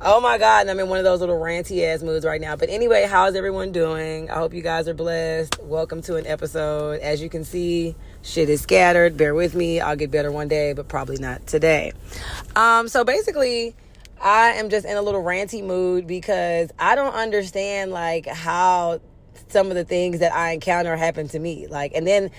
Oh 0.00 0.20
my 0.20 0.36
God, 0.36 0.62
and 0.62 0.70
I'm 0.70 0.78
in 0.80 0.88
one 0.88 0.98
of 0.98 1.04
those 1.04 1.20
little 1.20 1.38
ranty 1.38 1.82
ass 1.84 2.02
moods 2.02 2.26
right 2.26 2.40
now. 2.40 2.56
But 2.56 2.68
anyway, 2.68 3.06
how's 3.08 3.34
everyone 3.34 3.72
doing? 3.72 4.30
I 4.30 4.34
hope 4.34 4.52
you 4.52 4.60
guys 4.60 4.86
are 4.86 4.94
blessed. 4.94 5.58
Welcome 5.62 6.02
to 6.02 6.16
an 6.16 6.26
episode. 6.26 7.00
As 7.00 7.22
you 7.22 7.30
can 7.30 7.42
see, 7.42 7.94
shit 8.22 8.50
is 8.50 8.60
scattered. 8.60 9.16
Bear 9.16 9.34
with 9.34 9.54
me. 9.54 9.80
I'll 9.80 9.96
get 9.96 10.10
better 10.10 10.30
one 10.30 10.48
day, 10.48 10.74
but 10.74 10.88
probably 10.88 11.16
not 11.16 11.46
today. 11.46 11.92
Um, 12.54 12.88
so 12.88 13.04
basically, 13.04 13.74
I 14.20 14.50
am 14.52 14.68
just 14.68 14.84
in 14.84 14.96
a 14.96 15.02
little 15.02 15.22
ranty 15.22 15.64
mood 15.64 16.06
because 16.06 16.70
I 16.78 16.96
don't 16.96 17.14
understand 17.14 17.90
like 17.90 18.26
how 18.26 19.00
some 19.48 19.68
of 19.68 19.74
the 19.74 19.84
things 19.84 20.18
that 20.18 20.34
I 20.34 20.52
encounter 20.52 20.96
happen 20.96 21.28
to 21.28 21.38
me. 21.38 21.66
Like, 21.66 21.92
and 21.94 22.06
then 22.06 22.30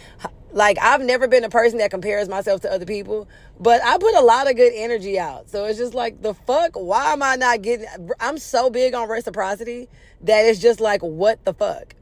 like 0.56 0.78
I've 0.82 1.02
never 1.02 1.28
been 1.28 1.44
a 1.44 1.50
person 1.50 1.80
that 1.80 1.92
compares 1.92 2.30
myself 2.30 2.62
to 2.62 2.72
other 2.72 2.86
people, 2.86 3.28
but 3.60 3.84
I 3.84 3.98
put 3.98 4.16
a 4.16 4.22
lot 4.22 4.50
of 4.50 4.56
good 4.56 4.72
energy 4.74 5.20
out. 5.20 5.50
So 5.50 5.66
it's 5.66 5.78
just 5.78 5.94
like 5.94 6.22
the 6.22 6.34
fuck, 6.34 6.72
why 6.76 7.12
am 7.12 7.22
I 7.22 7.36
not 7.36 7.62
getting 7.62 7.88
I'm 8.22 8.38
so 8.38 8.70
big 8.70 8.94
on 8.96 9.10
reciprocity 9.10 9.90
that 10.22 10.46
it's 10.46 10.60
just 10.60 10.80
like 10.80 11.02
what 11.02 11.44
the 11.44 11.54
fuck. 11.54 11.94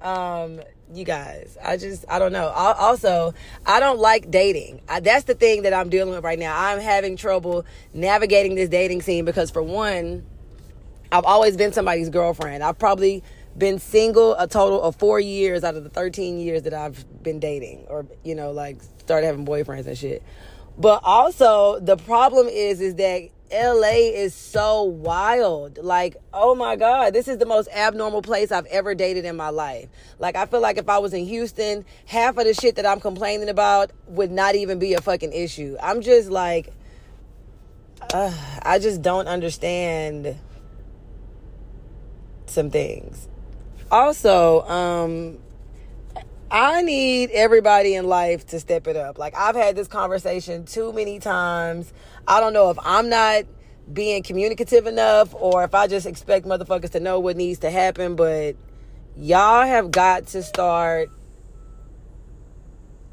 Um 0.00 0.60
you 0.94 1.04
guys, 1.04 1.58
I 1.62 1.76
just 1.76 2.04
I 2.08 2.20
don't 2.20 2.32
know. 2.32 2.48
Also, 2.48 3.34
I 3.66 3.80
don't 3.80 3.98
like 3.98 4.30
dating. 4.30 4.80
I, 4.88 5.00
that's 5.00 5.24
the 5.24 5.34
thing 5.34 5.62
that 5.62 5.74
I'm 5.74 5.88
dealing 5.88 6.14
with 6.14 6.22
right 6.22 6.38
now. 6.38 6.56
I'm 6.56 6.78
having 6.78 7.16
trouble 7.16 7.64
navigating 7.92 8.54
this 8.54 8.68
dating 8.68 9.02
scene 9.02 9.24
because 9.24 9.50
for 9.50 9.62
one, 9.62 10.24
I've 11.10 11.24
always 11.24 11.56
been 11.56 11.72
somebody's 11.72 12.10
girlfriend. 12.10 12.62
I've 12.62 12.78
probably 12.78 13.24
been 13.56 13.78
single 13.78 14.34
a 14.36 14.46
total 14.46 14.82
of 14.82 14.96
four 14.96 15.20
years 15.20 15.64
out 15.64 15.76
of 15.76 15.84
the 15.84 15.90
13 15.90 16.38
years 16.38 16.62
that 16.62 16.74
I've 16.74 17.04
been 17.22 17.38
dating 17.38 17.86
or, 17.88 18.06
you 18.24 18.34
know, 18.34 18.50
like 18.52 18.78
started 18.98 19.26
having 19.26 19.44
boyfriends 19.44 19.86
and 19.86 19.96
shit. 19.96 20.22
But 20.78 21.00
also 21.04 21.78
the 21.80 21.96
problem 21.96 22.48
is, 22.48 22.80
is 22.80 22.94
that 22.96 23.28
LA 23.52 24.10
is 24.14 24.34
so 24.34 24.84
wild. 24.84 25.76
Like, 25.76 26.16
oh 26.32 26.54
my 26.54 26.76
God, 26.76 27.12
this 27.12 27.28
is 27.28 27.36
the 27.36 27.44
most 27.44 27.68
abnormal 27.68 28.22
place 28.22 28.50
I've 28.50 28.66
ever 28.66 28.94
dated 28.94 29.26
in 29.26 29.36
my 29.36 29.50
life. 29.50 29.88
Like, 30.18 30.36
I 30.36 30.46
feel 30.46 30.60
like 30.60 30.78
if 30.78 30.88
I 30.88 30.98
was 30.98 31.12
in 31.12 31.26
Houston, 31.26 31.84
half 32.06 32.38
of 32.38 32.44
the 32.44 32.54
shit 32.54 32.76
that 32.76 32.86
I'm 32.86 33.00
complaining 33.00 33.50
about 33.50 33.92
would 34.06 34.30
not 34.30 34.54
even 34.54 34.78
be 34.78 34.94
a 34.94 35.02
fucking 35.02 35.34
issue. 35.34 35.76
I'm 35.82 36.00
just 36.00 36.30
like, 36.30 36.72
uh, 38.14 38.34
I 38.62 38.78
just 38.78 39.02
don't 39.02 39.28
understand 39.28 40.38
some 42.46 42.70
things 42.70 43.28
also, 43.92 44.62
um, 44.62 45.38
I 46.50 46.82
need 46.82 47.30
everybody 47.30 47.94
in 47.94 48.06
life 48.06 48.46
to 48.48 48.58
step 48.58 48.86
it 48.86 48.96
up. 48.96 49.18
Like 49.18 49.34
I've 49.36 49.54
had 49.54 49.76
this 49.76 49.86
conversation 49.86 50.64
too 50.64 50.92
many 50.92 51.18
times. 51.18 51.92
I 52.26 52.40
don't 52.40 52.52
know 52.52 52.70
if 52.70 52.78
I'm 52.82 53.08
not 53.08 53.44
being 53.92 54.22
communicative 54.22 54.86
enough 54.86 55.34
or 55.34 55.64
if 55.64 55.74
I 55.74 55.86
just 55.86 56.06
expect 56.06 56.46
motherfuckers 56.46 56.90
to 56.90 57.00
know 57.00 57.20
what 57.20 57.36
needs 57.36 57.60
to 57.60 57.70
happen, 57.70 58.16
but 58.16 58.56
y'all 59.16 59.66
have 59.66 59.90
got 59.90 60.28
to 60.28 60.42
start 60.42 61.10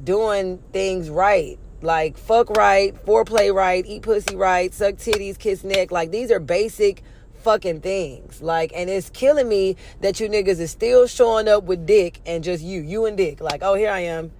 doing 0.01 0.62
things 0.71 1.09
right. 1.09 1.59
Like 1.81 2.17
fuck 2.17 2.50
right, 2.51 2.93
foreplay 3.05 3.53
right, 3.53 3.86
eat 3.86 4.01
pussy 4.01 4.36
right, 4.36 4.74
suck 4.74 4.95
titties, 4.95 5.38
kiss 5.38 5.63
neck. 5.63 5.91
Like 5.91 6.12
these 6.12 6.31
are 6.31 6.39
basic 6.39 7.03
fucking 7.39 7.81
things. 7.81 8.41
Like, 8.41 8.72
and 8.75 8.89
it's 8.89 9.10
killing 9.10 9.50
me 9.50 9.75
that 10.01 10.19
you 10.19 10.29
niggas 10.29 10.60
is 10.60 10.72
still 10.72 11.08
showing 11.08 11.48
up 11.48 11.63
with 11.63 11.86
dick 11.86 12.22
and 12.25 12.43
just 12.43 12.63
you, 12.63 12.81
you 12.81 13.05
and 13.05 13.17
dick. 13.17 13.41
Like, 13.41 13.62
oh, 13.63 13.74
here 13.74 13.91
I 13.91 14.01
am. 14.01 14.31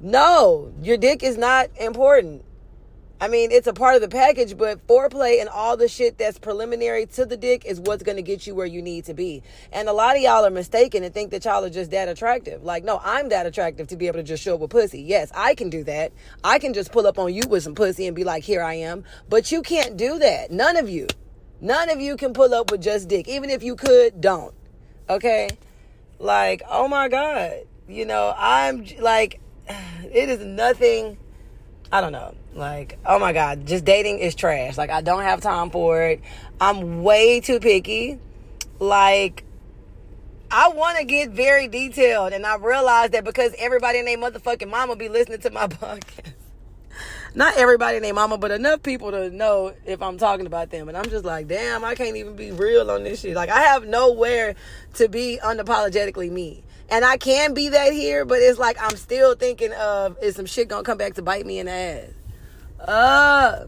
No, 0.00 0.72
your 0.82 0.96
dick 0.96 1.22
is 1.22 1.38
not 1.38 1.70
important. 1.80 2.44
I 3.18 3.28
mean, 3.28 3.50
it's 3.50 3.66
a 3.66 3.72
part 3.72 3.94
of 3.94 4.02
the 4.02 4.08
package, 4.08 4.58
but 4.58 4.86
foreplay 4.86 5.40
and 5.40 5.48
all 5.48 5.78
the 5.78 5.88
shit 5.88 6.18
that's 6.18 6.38
preliminary 6.38 7.06
to 7.06 7.24
the 7.24 7.38
dick 7.38 7.64
is 7.64 7.80
what's 7.80 8.02
going 8.02 8.16
to 8.16 8.22
get 8.22 8.46
you 8.46 8.54
where 8.54 8.66
you 8.66 8.82
need 8.82 9.06
to 9.06 9.14
be. 9.14 9.42
And 9.72 9.88
a 9.88 9.92
lot 9.94 10.16
of 10.16 10.22
y'all 10.22 10.44
are 10.44 10.50
mistaken 10.50 11.02
and 11.02 11.14
think 11.14 11.30
that 11.30 11.46
y'all 11.46 11.64
are 11.64 11.70
just 11.70 11.92
that 11.92 12.10
attractive. 12.10 12.62
Like, 12.62 12.84
no, 12.84 13.00
I'm 13.02 13.30
that 13.30 13.46
attractive 13.46 13.88
to 13.88 13.96
be 13.96 14.06
able 14.06 14.18
to 14.18 14.22
just 14.22 14.42
show 14.42 14.56
up 14.56 14.60
with 14.60 14.70
pussy. 14.70 15.00
Yes, 15.00 15.32
I 15.34 15.54
can 15.54 15.70
do 15.70 15.82
that. 15.84 16.12
I 16.44 16.58
can 16.58 16.74
just 16.74 16.92
pull 16.92 17.06
up 17.06 17.18
on 17.18 17.32
you 17.32 17.42
with 17.48 17.62
some 17.62 17.74
pussy 17.74 18.06
and 18.06 18.14
be 18.14 18.24
like, 18.24 18.44
here 18.44 18.62
I 18.62 18.74
am. 18.74 19.04
But 19.30 19.50
you 19.50 19.62
can't 19.62 19.96
do 19.96 20.18
that. 20.18 20.50
None 20.50 20.76
of 20.76 20.90
you. 20.90 21.06
None 21.60 21.90
of 21.90 22.00
you 22.00 22.16
can 22.16 22.32
pull 22.32 22.52
up 22.54 22.70
with 22.70 22.82
just 22.82 23.08
dick. 23.08 23.28
Even 23.28 23.50
if 23.50 23.62
you 23.62 23.76
could, 23.76 24.20
don't. 24.20 24.54
Okay? 25.08 25.48
Like, 26.18 26.62
oh 26.68 26.88
my 26.88 27.08
God. 27.08 27.52
You 27.88 28.04
know, 28.04 28.34
I'm 28.36 28.84
like, 28.98 29.40
it 29.68 30.28
is 30.28 30.44
nothing. 30.44 31.18
I 31.90 32.00
don't 32.00 32.12
know. 32.12 32.34
Like, 32.54 32.98
oh 33.04 33.18
my 33.18 33.32
God, 33.32 33.66
just 33.66 33.84
dating 33.84 34.18
is 34.18 34.34
trash. 34.34 34.76
Like, 34.78 34.90
I 34.90 35.02
don't 35.02 35.22
have 35.22 35.40
time 35.40 35.70
for 35.70 36.02
it. 36.02 36.22
I'm 36.60 37.02
way 37.02 37.40
too 37.40 37.60
picky. 37.60 38.18
Like, 38.78 39.44
I 40.50 40.68
want 40.68 40.98
to 40.98 41.04
get 41.04 41.30
very 41.30 41.68
detailed, 41.68 42.32
and 42.32 42.46
I 42.46 42.56
realize 42.56 43.10
that 43.10 43.24
because 43.24 43.52
everybody 43.58 43.98
and 43.98 44.08
their 44.08 44.16
motherfucking 44.16 44.70
mama 44.70 44.96
be 44.96 45.08
listening 45.08 45.40
to 45.40 45.50
my 45.50 45.66
podcast 45.66 46.32
not 47.34 47.56
everybody 47.56 48.00
named 48.00 48.14
mama, 48.16 48.38
but 48.38 48.50
enough 48.50 48.82
people 48.82 49.10
to 49.10 49.30
know 49.30 49.74
if 49.84 50.02
I'm 50.02 50.18
talking 50.18 50.46
about 50.46 50.70
them. 50.70 50.88
And 50.88 50.96
I'm 50.96 51.08
just 51.08 51.24
like, 51.24 51.48
damn, 51.48 51.84
I 51.84 51.94
can't 51.94 52.16
even 52.16 52.36
be 52.36 52.52
real 52.52 52.90
on 52.90 53.04
this 53.04 53.20
shit. 53.20 53.34
Like 53.34 53.50
I 53.50 53.60
have 53.60 53.86
nowhere 53.86 54.54
to 54.94 55.08
be 55.08 55.38
unapologetically 55.42 56.30
me. 56.30 56.62
And 56.88 57.04
I 57.04 57.16
can 57.16 57.52
be 57.52 57.70
that 57.70 57.92
here, 57.92 58.24
but 58.24 58.38
it's 58.38 58.58
like 58.58 58.76
I'm 58.80 58.96
still 58.96 59.34
thinking 59.34 59.72
of 59.72 60.16
is 60.22 60.36
some 60.36 60.46
shit 60.46 60.68
gonna 60.68 60.84
come 60.84 60.98
back 60.98 61.14
to 61.14 61.22
bite 61.22 61.44
me 61.44 61.58
in 61.58 61.66
the 61.66 61.72
ass. 61.72 62.10
Uh 62.78 63.66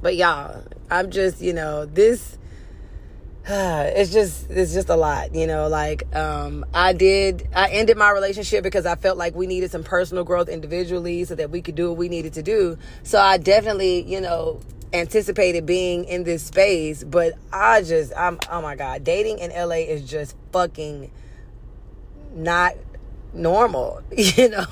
but 0.00 0.16
y'all, 0.16 0.62
I'm 0.90 1.10
just, 1.10 1.40
you 1.40 1.54
know, 1.54 1.86
this 1.86 2.36
it's 3.46 4.10
just 4.10 4.50
it's 4.50 4.72
just 4.72 4.88
a 4.88 4.96
lot 4.96 5.34
you 5.34 5.46
know 5.46 5.68
like 5.68 6.02
um 6.16 6.64
i 6.72 6.94
did 6.94 7.46
i 7.54 7.68
ended 7.68 7.94
my 7.94 8.10
relationship 8.10 8.62
because 8.62 8.86
i 8.86 8.94
felt 8.94 9.18
like 9.18 9.34
we 9.34 9.46
needed 9.46 9.70
some 9.70 9.84
personal 9.84 10.24
growth 10.24 10.48
individually 10.48 11.24
so 11.24 11.34
that 11.34 11.50
we 11.50 11.60
could 11.60 11.74
do 11.74 11.90
what 11.90 11.98
we 11.98 12.08
needed 12.08 12.32
to 12.32 12.42
do. 12.42 12.78
So 13.02 13.20
i 13.20 13.36
definitely 13.36 14.00
you 14.10 14.22
know 14.22 14.60
anticipated 14.94 15.66
being 15.66 16.06
in 16.06 16.24
this 16.24 16.42
space 16.42 17.04
but 17.04 17.34
i 17.52 17.82
just 17.82 18.14
i'm 18.16 18.38
oh 18.50 18.62
my 18.62 18.76
god 18.76 19.04
dating 19.04 19.38
in 19.40 19.50
la 19.50 19.74
is 19.74 20.08
just 20.08 20.34
fucking 20.50 21.10
not 22.34 22.72
normal 23.34 24.02
you 24.16 24.48
know. 24.48 24.64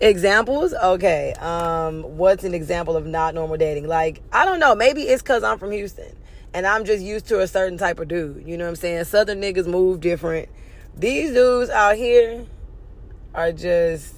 Examples? 0.00 0.74
Okay 0.74 1.34
um 1.34 2.02
what's 2.02 2.42
an 2.42 2.52
example 2.52 2.96
of 2.96 3.06
not 3.06 3.32
normal 3.36 3.58
dating? 3.58 3.86
Like 3.86 4.22
i 4.32 4.44
don't 4.44 4.58
know 4.58 4.74
maybe 4.74 5.02
it's 5.02 5.22
because 5.22 5.44
i'm 5.44 5.60
from 5.60 5.70
houston 5.70 6.16
and 6.54 6.66
I'm 6.66 6.84
just 6.84 7.02
used 7.02 7.26
to 7.26 7.40
a 7.40 7.46
certain 7.46 7.78
type 7.78 7.98
of 8.00 8.08
dude. 8.08 8.46
You 8.46 8.56
know 8.56 8.64
what 8.64 8.70
I'm 8.70 8.76
saying? 8.76 9.04
Southern 9.04 9.40
niggas 9.40 9.66
move 9.66 10.00
different. 10.00 10.48
These 10.96 11.32
dudes 11.32 11.70
out 11.70 11.96
here 11.96 12.44
are 13.34 13.52
just 13.52 14.14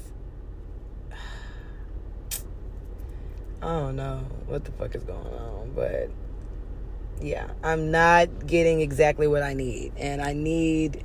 I 3.62 3.68
don't 3.68 3.96
know 3.96 4.18
what 4.46 4.64
the 4.64 4.72
fuck 4.72 4.94
is 4.94 5.04
going 5.04 5.18
on, 5.18 5.72
but 5.74 6.10
yeah, 7.22 7.48
I'm 7.62 7.90
not 7.90 8.46
getting 8.46 8.82
exactly 8.82 9.26
what 9.26 9.42
I 9.42 9.54
need. 9.54 9.92
And 9.96 10.20
I 10.20 10.34
need 10.34 11.02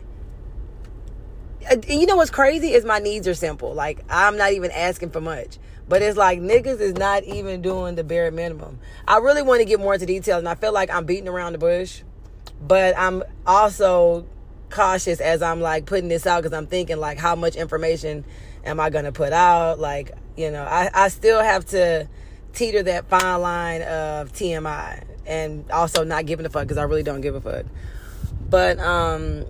you 1.87 2.05
know 2.05 2.15
what's 2.15 2.31
crazy 2.31 2.73
is 2.73 2.85
my 2.85 2.99
needs 2.99 3.27
are 3.27 3.33
simple. 3.33 3.73
Like 3.73 4.03
I'm 4.09 4.37
not 4.37 4.53
even 4.53 4.71
asking 4.71 5.11
for 5.11 5.21
much. 5.21 5.57
But 5.87 6.03
it's 6.03 6.17
like 6.17 6.39
niggas 6.39 6.79
is 6.79 6.93
not 6.93 7.23
even 7.23 7.63
doing 7.63 7.95
the 7.95 8.03
bare 8.03 8.29
minimum. 8.29 8.79
I 9.07 9.17
really 9.17 9.41
want 9.41 9.59
to 9.59 9.65
get 9.65 9.79
more 9.79 9.95
into 9.95 10.05
detail 10.05 10.37
and 10.37 10.47
I 10.47 10.53
feel 10.53 10.71
like 10.71 10.91
I'm 10.91 11.05
beating 11.05 11.27
around 11.27 11.53
the 11.53 11.57
bush. 11.57 12.03
But 12.61 12.95
I'm 12.97 13.23
also 13.47 14.27
cautious 14.69 15.19
as 15.19 15.41
I'm 15.41 15.61
like 15.61 15.87
putting 15.87 16.07
this 16.07 16.27
out 16.27 16.43
because 16.43 16.55
I'm 16.55 16.67
thinking 16.67 16.97
like 16.97 17.17
how 17.17 17.35
much 17.35 17.55
information 17.55 18.23
am 18.63 18.79
I 18.79 18.91
gonna 18.91 19.11
put 19.11 19.33
out? 19.33 19.79
Like, 19.79 20.11
you 20.37 20.51
know, 20.51 20.63
I, 20.63 20.91
I 20.93 21.07
still 21.07 21.41
have 21.41 21.65
to 21.67 22.07
teeter 22.53 22.83
that 22.83 23.09
fine 23.09 23.41
line 23.41 23.81
of 23.81 24.31
TMI 24.31 25.03
and 25.25 25.69
also 25.71 26.03
not 26.03 26.25
giving 26.27 26.45
a 26.45 26.49
fuck 26.49 26.63
because 26.63 26.77
I 26.77 26.83
really 26.83 27.03
don't 27.03 27.21
give 27.21 27.33
a 27.33 27.41
fuck. 27.41 27.65
But 28.47 28.79
um 28.79 29.45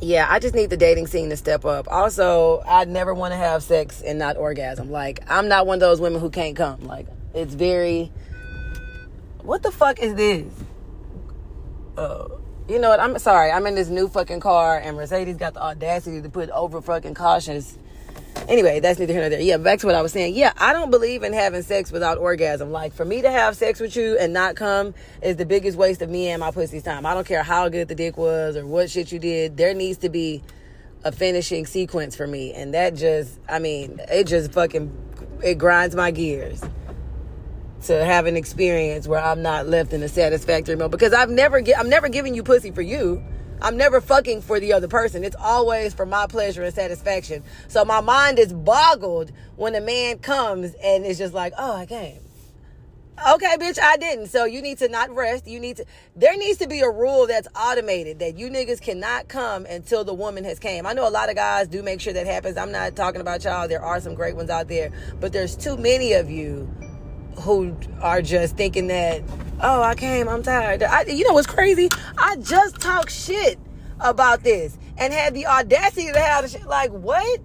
yeah, 0.00 0.26
I 0.28 0.38
just 0.38 0.54
need 0.54 0.70
the 0.70 0.76
dating 0.76 1.06
scene 1.06 1.30
to 1.30 1.36
step 1.36 1.64
up. 1.64 1.86
Also, 1.90 2.62
I 2.66 2.84
never 2.84 3.14
want 3.14 3.32
to 3.32 3.36
have 3.36 3.62
sex 3.62 4.02
and 4.02 4.18
not 4.18 4.36
orgasm. 4.36 4.90
Like, 4.90 5.20
I'm 5.28 5.48
not 5.48 5.66
one 5.66 5.76
of 5.76 5.80
those 5.80 6.00
women 6.00 6.20
who 6.20 6.30
can't 6.30 6.56
come. 6.56 6.80
Like, 6.86 7.06
it's 7.34 7.54
very. 7.54 8.12
What 9.42 9.62
the 9.62 9.70
fuck 9.70 10.00
is 10.00 10.14
this? 10.14 10.52
Oh, 11.96 12.40
you 12.68 12.78
know 12.78 12.90
what? 12.90 13.00
I'm 13.00 13.18
sorry. 13.18 13.50
I'm 13.50 13.66
in 13.66 13.74
this 13.74 13.88
new 13.88 14.08
fucking 14.08 14.40
car, 14.40 14.78
and 14.78 14.96
Mercedes 14.96 15.36
got 15.36 15.54
the 15.54 15.62
audacity 15.62 16.20
to 16.20 16.28
put 16.28 16.50
over 16.50 16.82
fucking 16.82 17.14
cautious 17.14 17.78
Anyway, 18.48 18.78
that's 18.78 18.98
neither 18.98 19.12
here 19.12 19.22
nor 19.22 19.30
there. 19.30 19.40
Yeah, 19.40 19.56
back 19.56 19.80
to 19.80 19.86
what 19.86 19.96
I 19.96 20.02
was 20.02 20.12
saying. 20.12 20.34
Yeah, 20.34 20.52
I 20.56 20.72
don't 20.72 20.90
believe 20.90 21.24
in 21.24 21.32
having 21.32 21.62
sex 21.62 21.90
without 21.90 22.18
orgasm. 22.18 22.70
Like 22.70 22.92
for 22.92 23.04
me 23.04 23.22
to 23.22 23.30
have 23.30 23.56
sex 23.56 23.80
with 23.80 23.96
you 23.96 24.16
and 24.18 24.32
not 24.32 24.54
come 24.54 24.94
is 25.20 25.36
the 25.36 25.46
biggest 25.46 25.76
waste 25.76 26.00
of 26.00 26.10
me 26.10 26.28
and 26.28 26.40
my 26.40 26.52
pussy's 26.52 26.84
time. 26.84 27.06
I 27.06 27.14
don't 27.14 27.26
care 27.26 27.42
how 27.42 27.68
good 27.68 27.88
the 27.88 27.94
dick 27.94 28.16
was 28.16 28.56
or 28.56 28.64
what 28.64 28.90
shit 28.90 29.10
you 29.10 29.18
did. 29.18 29.56
There 29.56 29.74
needs 29.74 29.98
to 29.98 30.08
be 30.08 30.44
a 31.04 31.10
finishing 31.10 31.66
sequence 31.66 32.16
for 32.16 32.26
me, 32.26 32.52
and 32.52 32.74
that 32.74 32.94
just, 32.94 33.38
I 33.48 33.58
mean, 33.58 34.00
it 34.10 34.24
just 34.24 34.52
fucking 34.52 34.92
it 35.42 35.56
grinds 35.56 35.94
my 35.94 36.10
gears 36.10 36.62
to 37.84 38.04
have 38.04 38.26
an 38.26 38.36
experience 38.36 39.06
where 39.06 39.20
I'm 39.20 39.42
not 39.42 39.66
left 39.66 39.92
in 39.92 40.02
a 40.02 40.08
satisfactory 40.08 40.76
mode 40.76 40.90
because 40.90 41.12
I've 41.12 41.30
never 41.30 41.60
get 41.60 41.78
I'm 41.78 41.88
never 41.88 42.08
giving 42.08 42.34
you 42.34 42.42
pussy 42.42 42.70
for 42.70 42.82
you. 42.82 43.22
I'm 43.60 43.76
never 43.76 44.00
fucking 44.00 44.42
for 44.42 44.60
the 44.60 44.72
other 44.72 44.88
person. 44.88 45.24
It's 45.24 45.36
always 45.36 45.94
for 45.94 46.06
my 46.06 46.26
pleasure 46.26 46.62
and 46.62 46.74
satisfaction. 46.74 47.42
So 47.68 47.84
my 47.84 48.00
mind 48.00 48.38
is 48.38 48.52
boggled 48.52 49.32
when 49.56 49.74
a 49.74 49.80
man 49.80 50.18
comes 50.18 50.74
and 50.82 51.04
it's 51.04 51.18
just 51.18 51.34
like, 51.34 51.52
oh, 51.58 51.76
I 51.76 51.86
came. 51.86 52.20
Okay, 53.34 53.56
bitch, 53.58 53.78
I 53.80 53.96
didn't. 53.96 54.26
So 54.26 54.44
you 54.44 54.60
need 54.60 54.76
to 54.78 54.88
not 54.88 55.08
rest. 55.14 55.46
You 55.46 55.58
need 55.58 55.78
to 55.78 55.86
there 56.14 56.36
needs 56.36 56.58
to 56.58 56.68
be 56.68 56.80
a 56.80 56.90
rule 56.90 57.26
that's 57.26 57.48
automated 57.56 58.18
that 58.18 58.36
you 58.36 58.50
niggas 58.50 58.80
cannot 58.80 59.28
come 59.28 59.64
until 59.64 60.04
the 60.04 60.12
woman 60.12 60.44
has 60.44 60.58
came. 60.58 60.86
I 60.86 60.92
know 60.92 61.08
a 61.08 61.10
lot 61.10 61.30
of 61.30 61.34
guys 61.34 61.66
do 61.66 61.82
make 61.82 62.02
sure 62.02 62.12
that 62.12 62.26
happens. 62.26 62.58
I'm 62.58 62.72
not 62.72 62.94
talking 62.94 63.22
about 63.22 63.42
y'all. 63.42 63.68
There 63.68 63.82
are 63.82 64.00
some 64.00 64.14
great 64.14 64.36
ones 64.36 64.50
out 64.50 64.68
there, 64.68 64.92
but 65.18 65.32
there's 65.32 65.56
too 65.56 65.78
many 65.78 66.12
of 66.12 66.28
you 66.28 66.70
who 67.40 67.76
are 68.00 68.22
just 68.22 68.56
thinking 68.56 68.88
that, 68.88 69.22
oh, 69.60 69.82
I 69.82 69.94
came, 69.94 70.28
I'm 70.28 70.42
tired. 70.42 70.82
I, 70.82 71.02
you 71.02 71.26
know 71.26 71.34
what's 71.34 71.46
crazy? 71.46 71.88
I 72.18 72.36
just 72.36 72.80
talked 72.80 73.10
shit 73.10 73.58
about 74.00 74.42
this 74.42 74.78
and 74.98 75.12
had 75.12 75.34
the 75.34 75.46
audacity 75.46 76.12
to 76.12 76.20
have 76.20 76.44
the 76.44 76.50
shit. 76.50 76.66
Like, 76.66 76.90
what? 76.90 77.40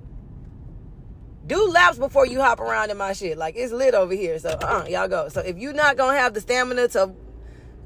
Do 1.48 1.68
laps 1.70 1.98
before 1.98 2.26
you 2.26 2.40
hop 2.40 2.60
around 2.60 2.92
in 2.92 2.98
my 2.98 3.14
shit. 3.14 3.38
Like, 3.38 3.56
it's 3.58 3.74
lit 3.74 3.94
over 3.94 4.14
here. 4.14 4.40
So, 4.40 4.50
uh, 4.50 4.86
y'all 4.90 5.08
go. 5.08 5.28
So, 5.30 5.42
if 5.42 5.58
you're 5.58 5.74
not 5.74 5.98
going 5.98 6.16
to 6.16 6.22
have 6.22 6.34
the 6.34 6.42
stamina 6.42 6.88
to, 6.90 7.14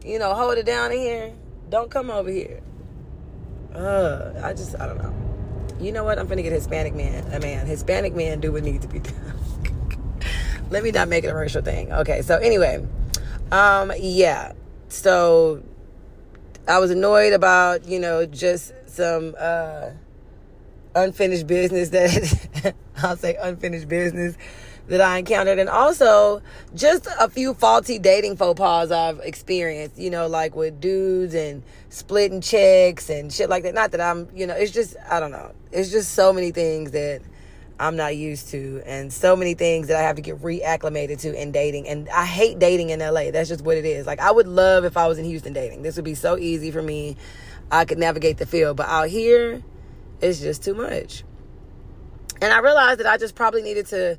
you 0.06 0.20
know, 0.20 0.34
hold 0.34 0.58
it 0.58 0.66
down 0.66 0.92
in 0.92 1.00
here, 1.00 1.34
don't 1.70 1.90
come 1.90 2.12
over 2.12 2.30
here. 2.30 2.62
Uh, 3.74 4.34
I 4.44 4.54
just, 4.54 4.80
I 4.80 4.86
don't 4.86 4.98
know. 4.98 5.14
You 5.80 5.92
know 5.92 6.04
what? 6.04 6.20
I'm 6.20 6.28
finna 6.28 6.44
get 6.44 6.54
Hispanic 6.54 6.94
man, 6.94 7.26
a 7.34 7.40
man. 7.40 7.66
Hispanic 7.66 8.16
man 8.16 8.40
do 8.40 8.52
what 8.52 8.64
needs 8.64 8.86
to 8.86 8.92
be 8.92 9.00
done. 9.00 9.40
Let 10.70 10.84
me 10.84 10.92
not 10.92 11.08
make 11.08 11.24
it 11.24 11.28
a 11.28 11.36
racial 11.36 11.62
thing. 11.62 11.92
Okay, 11.92 12.22
so 12.22 12.38
anyway, 12.38 12.86
um, 13.52 13.92
yeah. 14.00 14.54
So 14.90 15.62
I 16.68 16.80
was 16.80 16.92
annoyed 16.92 17.34
about, 17.34 17.86
you 17.88 18.00
know, 18.00 18.26
just 18.26 18.74
some 18.88 19.36
uh 19.38 19.90
unfinished 20.96 21.46
business 21.46 21.90
that 21.90 22.74
I'll 23.04 23.18
say 23.18 23.36
unfinished 23.40 23.88
business 23.88 24.38
that 24.88 25.02
I 25.02 25.18
encountered 25.18 25.60
and 25.60 25.68
also 25.68 26.42
just 26.76 27.08
a 27.20 27.30
few 27.30 27.54
faulty 27.54 28.00
dating 28.00 28.38
faux 28.38 28.58
pas 28.58 28.92
I've 28.92 29.20
experienced, 29.20 29.98
you 29.98 30.10
know, 30.10 30.28
like 30.28 30.56
with 30.56 30.80
dudes 30.80 31.34
and 31.34 31.64
splitting 31.90 32.42
checks 32.42 33.10
and 33.10 33.32
shit 33.32 33.50
like 33.50 33.64
that. 33.64 33.74
Not 33.74 33.92
that 33.92 34.02
I'm, 34.02 34.30
you 34.34 34.48
know, 34.48 34.56
it's 34.56 34.72
just 34.72 34.96
I 35.10 35.20
don't 35.20 35.32
know. 35.32 35.52
It's 35.72 35.92
just 35.92 36.14
so 36.14 36.32
many 36.32 36.52
things 36.52 36.92
that 36.92 37.22
I'm 37.80 37.98
not 37.98 38.16
used 38.16 38.50
to, 38.52 38.82
and 38.86 39.12
so 39.12 39.36
many 39.36 39.54
things 39.54 39.88
that 39.90 39.98
I 39.98 40.02
have 40.04 40.16
to 40.16 40.22
get 40.22 40.42
reacclimated 40.42 41.20
to 41.22 41.40
in 41.40 41.52
dating. 41.52 41.90
And 41.90 42.08
I 42.10 42.26
hate 42.26 42.58
dating 42.58 42.90
in 42.92 43.00
LA. 43.00 43.32
That's 43.32 43.50
just 43.50 43.64
what 43.64 43.76
it 43.76 43.84
is. 43.84 44.06
Like, 44.06 44.22
I 44.22 44.32
would 44.32 44.48
love 44.48 44.86
if 44.86 44.96
I 44.96 45.08
was 45.08 45.18
in 45.18 45.26
Houston 45.26 45.52
dating. 45.52 45.82
This 45.82 45.98
would 45.98 46.06
be 46.06 46.16
so 46.16 46.38
easy 46.38 46.72
for 46.72 46.82
me. 46.82 47.18
I 47.70 47.84
could 47.84 47.98
navigate 47.98 48.38
the 48.38 48.46
field. 48.46 48.78
But 48.78 48.88
out 48.88 49.10
here, 49.10 49.62
it's 50.22 50.40
just 50.40 50.64
too 50.64 50.74
much. 50.74 51.26
And 52.42 52.54
I 52.54 52.60
realized 52.60 53.02
that 53.02 53.08
I 53.08 53.18
just 53.18 53.36
probably 53.36 53.62
needed 53.62 53.88
to, 53.88 54.18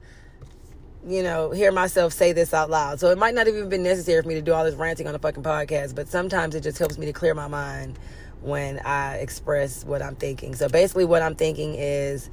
you 1.06 1.22
know, 1.22 1.50
hear 1.50 1.72
myself 1.72 2.12
say 2.12 2.32
this 2.32 2.52
out 2.52 2.68
loud. 2.68 3.00
So 3.00 3.10
it 3.10 3.16
might 3.16 3.34
not 3.34 3.46
have 3.46 3.56
even 3.56 3.70
been 3.70 3.82
necessary 3.82 4.20
for 4.20 4.28
me 4.28 4.34
to 4.34 4.42
do 4.42 4.52
all 4.52 4.64
this 4.64 4.74
ranting 4.74 5.06
on 5.06 5.14
a 5.14 5.18
fucking 5.18 5.42
podcast, 5.42 5.94
but 5.94 6.08
sometimes 6.08 6.54
it 6.54 6.60
just 6.60 6.78
helps 6.78 6.98
me 6.98 7.06
to 7.06 7.12
clear 7.12 7.34
my 7.34 7.48
mind 7.48 7.98
when 8.42 8.80
I 8.80 9.16
express 9.16 9.84
what 9.84 10.02
I'm 10.02 10.16
thinking. 10.16 10.54
So 10.54 10.68
basically, 10.68 11.04
what 11.04 11.22
I'm 11.22 11.34
thinking 11.34 11.74
is 11.74 12.28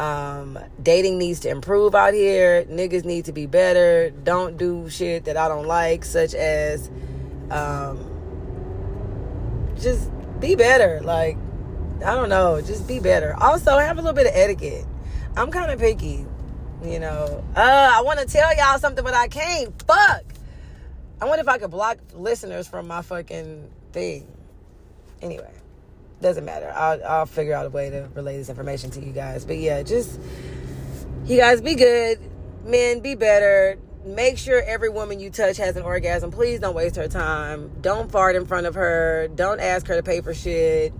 um, 0.00 0.58
dating 0.82 1.18
needs 1.18 1.40
to 1.40 1.50
improve 1.50 1.94
out 1.94 2.14
here. 2.14 2.64
Niggas 2.64 3.04
need 3.04 3.26
to 3.26 3.32
be 3.32 3.44
better. 3.44 4.08
Don't 4.08 4.56
do 4.56 4.88
shit 4.88 5.26
that 5.26 5.36
I 5.36 5.46
don't 5.46 5.66
like, 5.66 6.06
such 6.06 6.32
as 6.32 6.90
um, 7.50 7.98
just 9.78 10.10
be 10.40 10.54
better. 10.54 11.02
Like, 11.02 11.36
I 11.98 12.14
don't 12.14 12.30
know, 12.30 12.62
just 12.62 12.88
be 12.88 12.98
better. 12.98 13.36
Also, 13.38 13.76
have 13.76 13.98
a 13.98 14.00
little 14.00 14.14
bit 14.14 14.26
of 14.26 14.32
etiquette. 14.34 14.86
I'm 15.36 15.50
kind 15.50 15.70
of 15.70 15.78
picky, 15.78 16.24
you 16.82 16.98
know. 16.98 17.44
Uh, 17.54 17.92
I 17.94 18.00
want 18.00 18.20
to 18.20 18.26
tell 18.26 18.56
y'all 18.56 18.78
something, 18.78 19.04
but 19.04 19.12
I 19.12 19.28
can't. 19.28 19.70
Fuck. 19.82 20.24
I 21.20 21.26
wonder 21.26 21.42
if 21.42 21.48
I 21.48 21.58
could 21.58 21.70
block 21.70 21.98
listeners 22.14 22.66
from 22.66 22.86
my 22.86 23.02
fucking 23.02 23.70
thing. 23.92 24.26
Anyway 25.20 25.59
doesn't 26.20 26.44
matter. 26.44 26.70
I'll, 26.74 27.04
I'll 27.04 27.26
figure 27.26 27.54
out 27.54 27.66
a 27.66 27.70
way 27.70 27.90
to 27.90 28.08
relay 28.14 28.36
this 28.36 28.48
information 28.48 28.90
to 28.92 29.00
you 29.00 29.12
guys. 29.12 29.44
But 29.44 29.58
yeah, 29.58 29.82
just 29.82 30.20
you 31.24 31.38
guys 31.38 31.60
be 31.60 31.74
good. 31.74 32.18
Men, 32.64 33.00
be 33.00 33.14
better. 33.14 33.78
Make 34.04 34.38
sure 34.38 34.62
every 34.62 34.88
woman 34.88 35.20
you 35.20 35.30
touch 35.30 35.56
has 35.58 35.76
an 35.76 35.82
orgasm. 35.82 36.30
Please 36.30 36.60
don't 36.60 36.74
waste 36.74 36.96
her 36.96 37.08
time. 37.08 37.70
Don't 37.80 38.10
fart 38.10 38.36
in 38.36 38.46
front 38.46 38.66
of 38.66 38.74
her. 38.74 39.28
Don't 39.34 39.60
ask 39.60 39.86
her 39.86 39.96
to 39.96 40.02
pay 40.02 40.20
for 40.20 40.34
shit. 40.34 40.92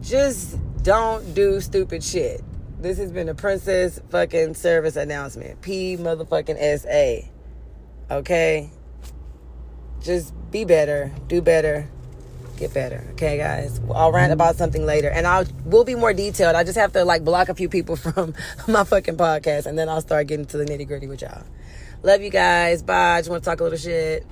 Just 0.00 0.58
don't 0.82 1.34
do 1.34 1.60
stupid 1.60 2.02
shit. 2.02 2.42
This 2.78 2.98
has 2.98 3.10
been 3.10 3.28
a 3.28 3.34
princess 3.34 4.00
fucking 4.10 4.54
service 4.54 4.96
announcement. 4.96 5.62
P 5.62 5.96
motherfucking 5.96 6.56
S 6.58 6.84
A. 6.86 7.30
Okay? 8.10 8.70
Just 10.00 10.34
be 10.50 10.64
better. 10.64 11.10
Do 11.26 11.40
better 11.42 11.90
get 12.56 12.74
better. 12.74 13.04
Okay, 13.12 13.38
guys. 13.38 13.80
I'll 13.94 14.12
rant 14.12 14.32
about 14.32 14.56
something 14.56 14.84
later, 14.84 15.08
and 15.08 15.26
I'll 15.26 15.44
we'll 15.64 15.84
be 15.84 15.94
more 15.94 16.12
detailed. 16.12 16.56
I 16.56 16.64
just 16.64 16.78
have 16.78 16.92
to 16.92 17.04
like 17.04 17.24
block 17.24 17.48
a 17.48 17.54
few 17.54 17.68
people 17.68 17.96
from 17.96 18.34
my 18.68 18.84
fucking 18.84 19.16
podcast, 19.16 19.66
and 19.66 19.78
then 19.78 19.88
I'll 19.88 20.00
start 20.00 20.26
getting 20.26 20.46
to 20.46 20.58
the 20.58 20.64
nitty 20.64 20.86
gritty 20.86 21.06
with 21.06 21.22
y'all. 21.22 21.44
Love 22.02 22.22
you 22.22 22.30
guys. 22.30 22.82
Bye. 22.82 23.16
I 23.16 23.20
just 23.20 23.30
want 23.30 23.42
to 23.42 23.50
talk 23.50 23.60
a 23.60 23.64
little 23.64 23.78
shit. 23.78 24.26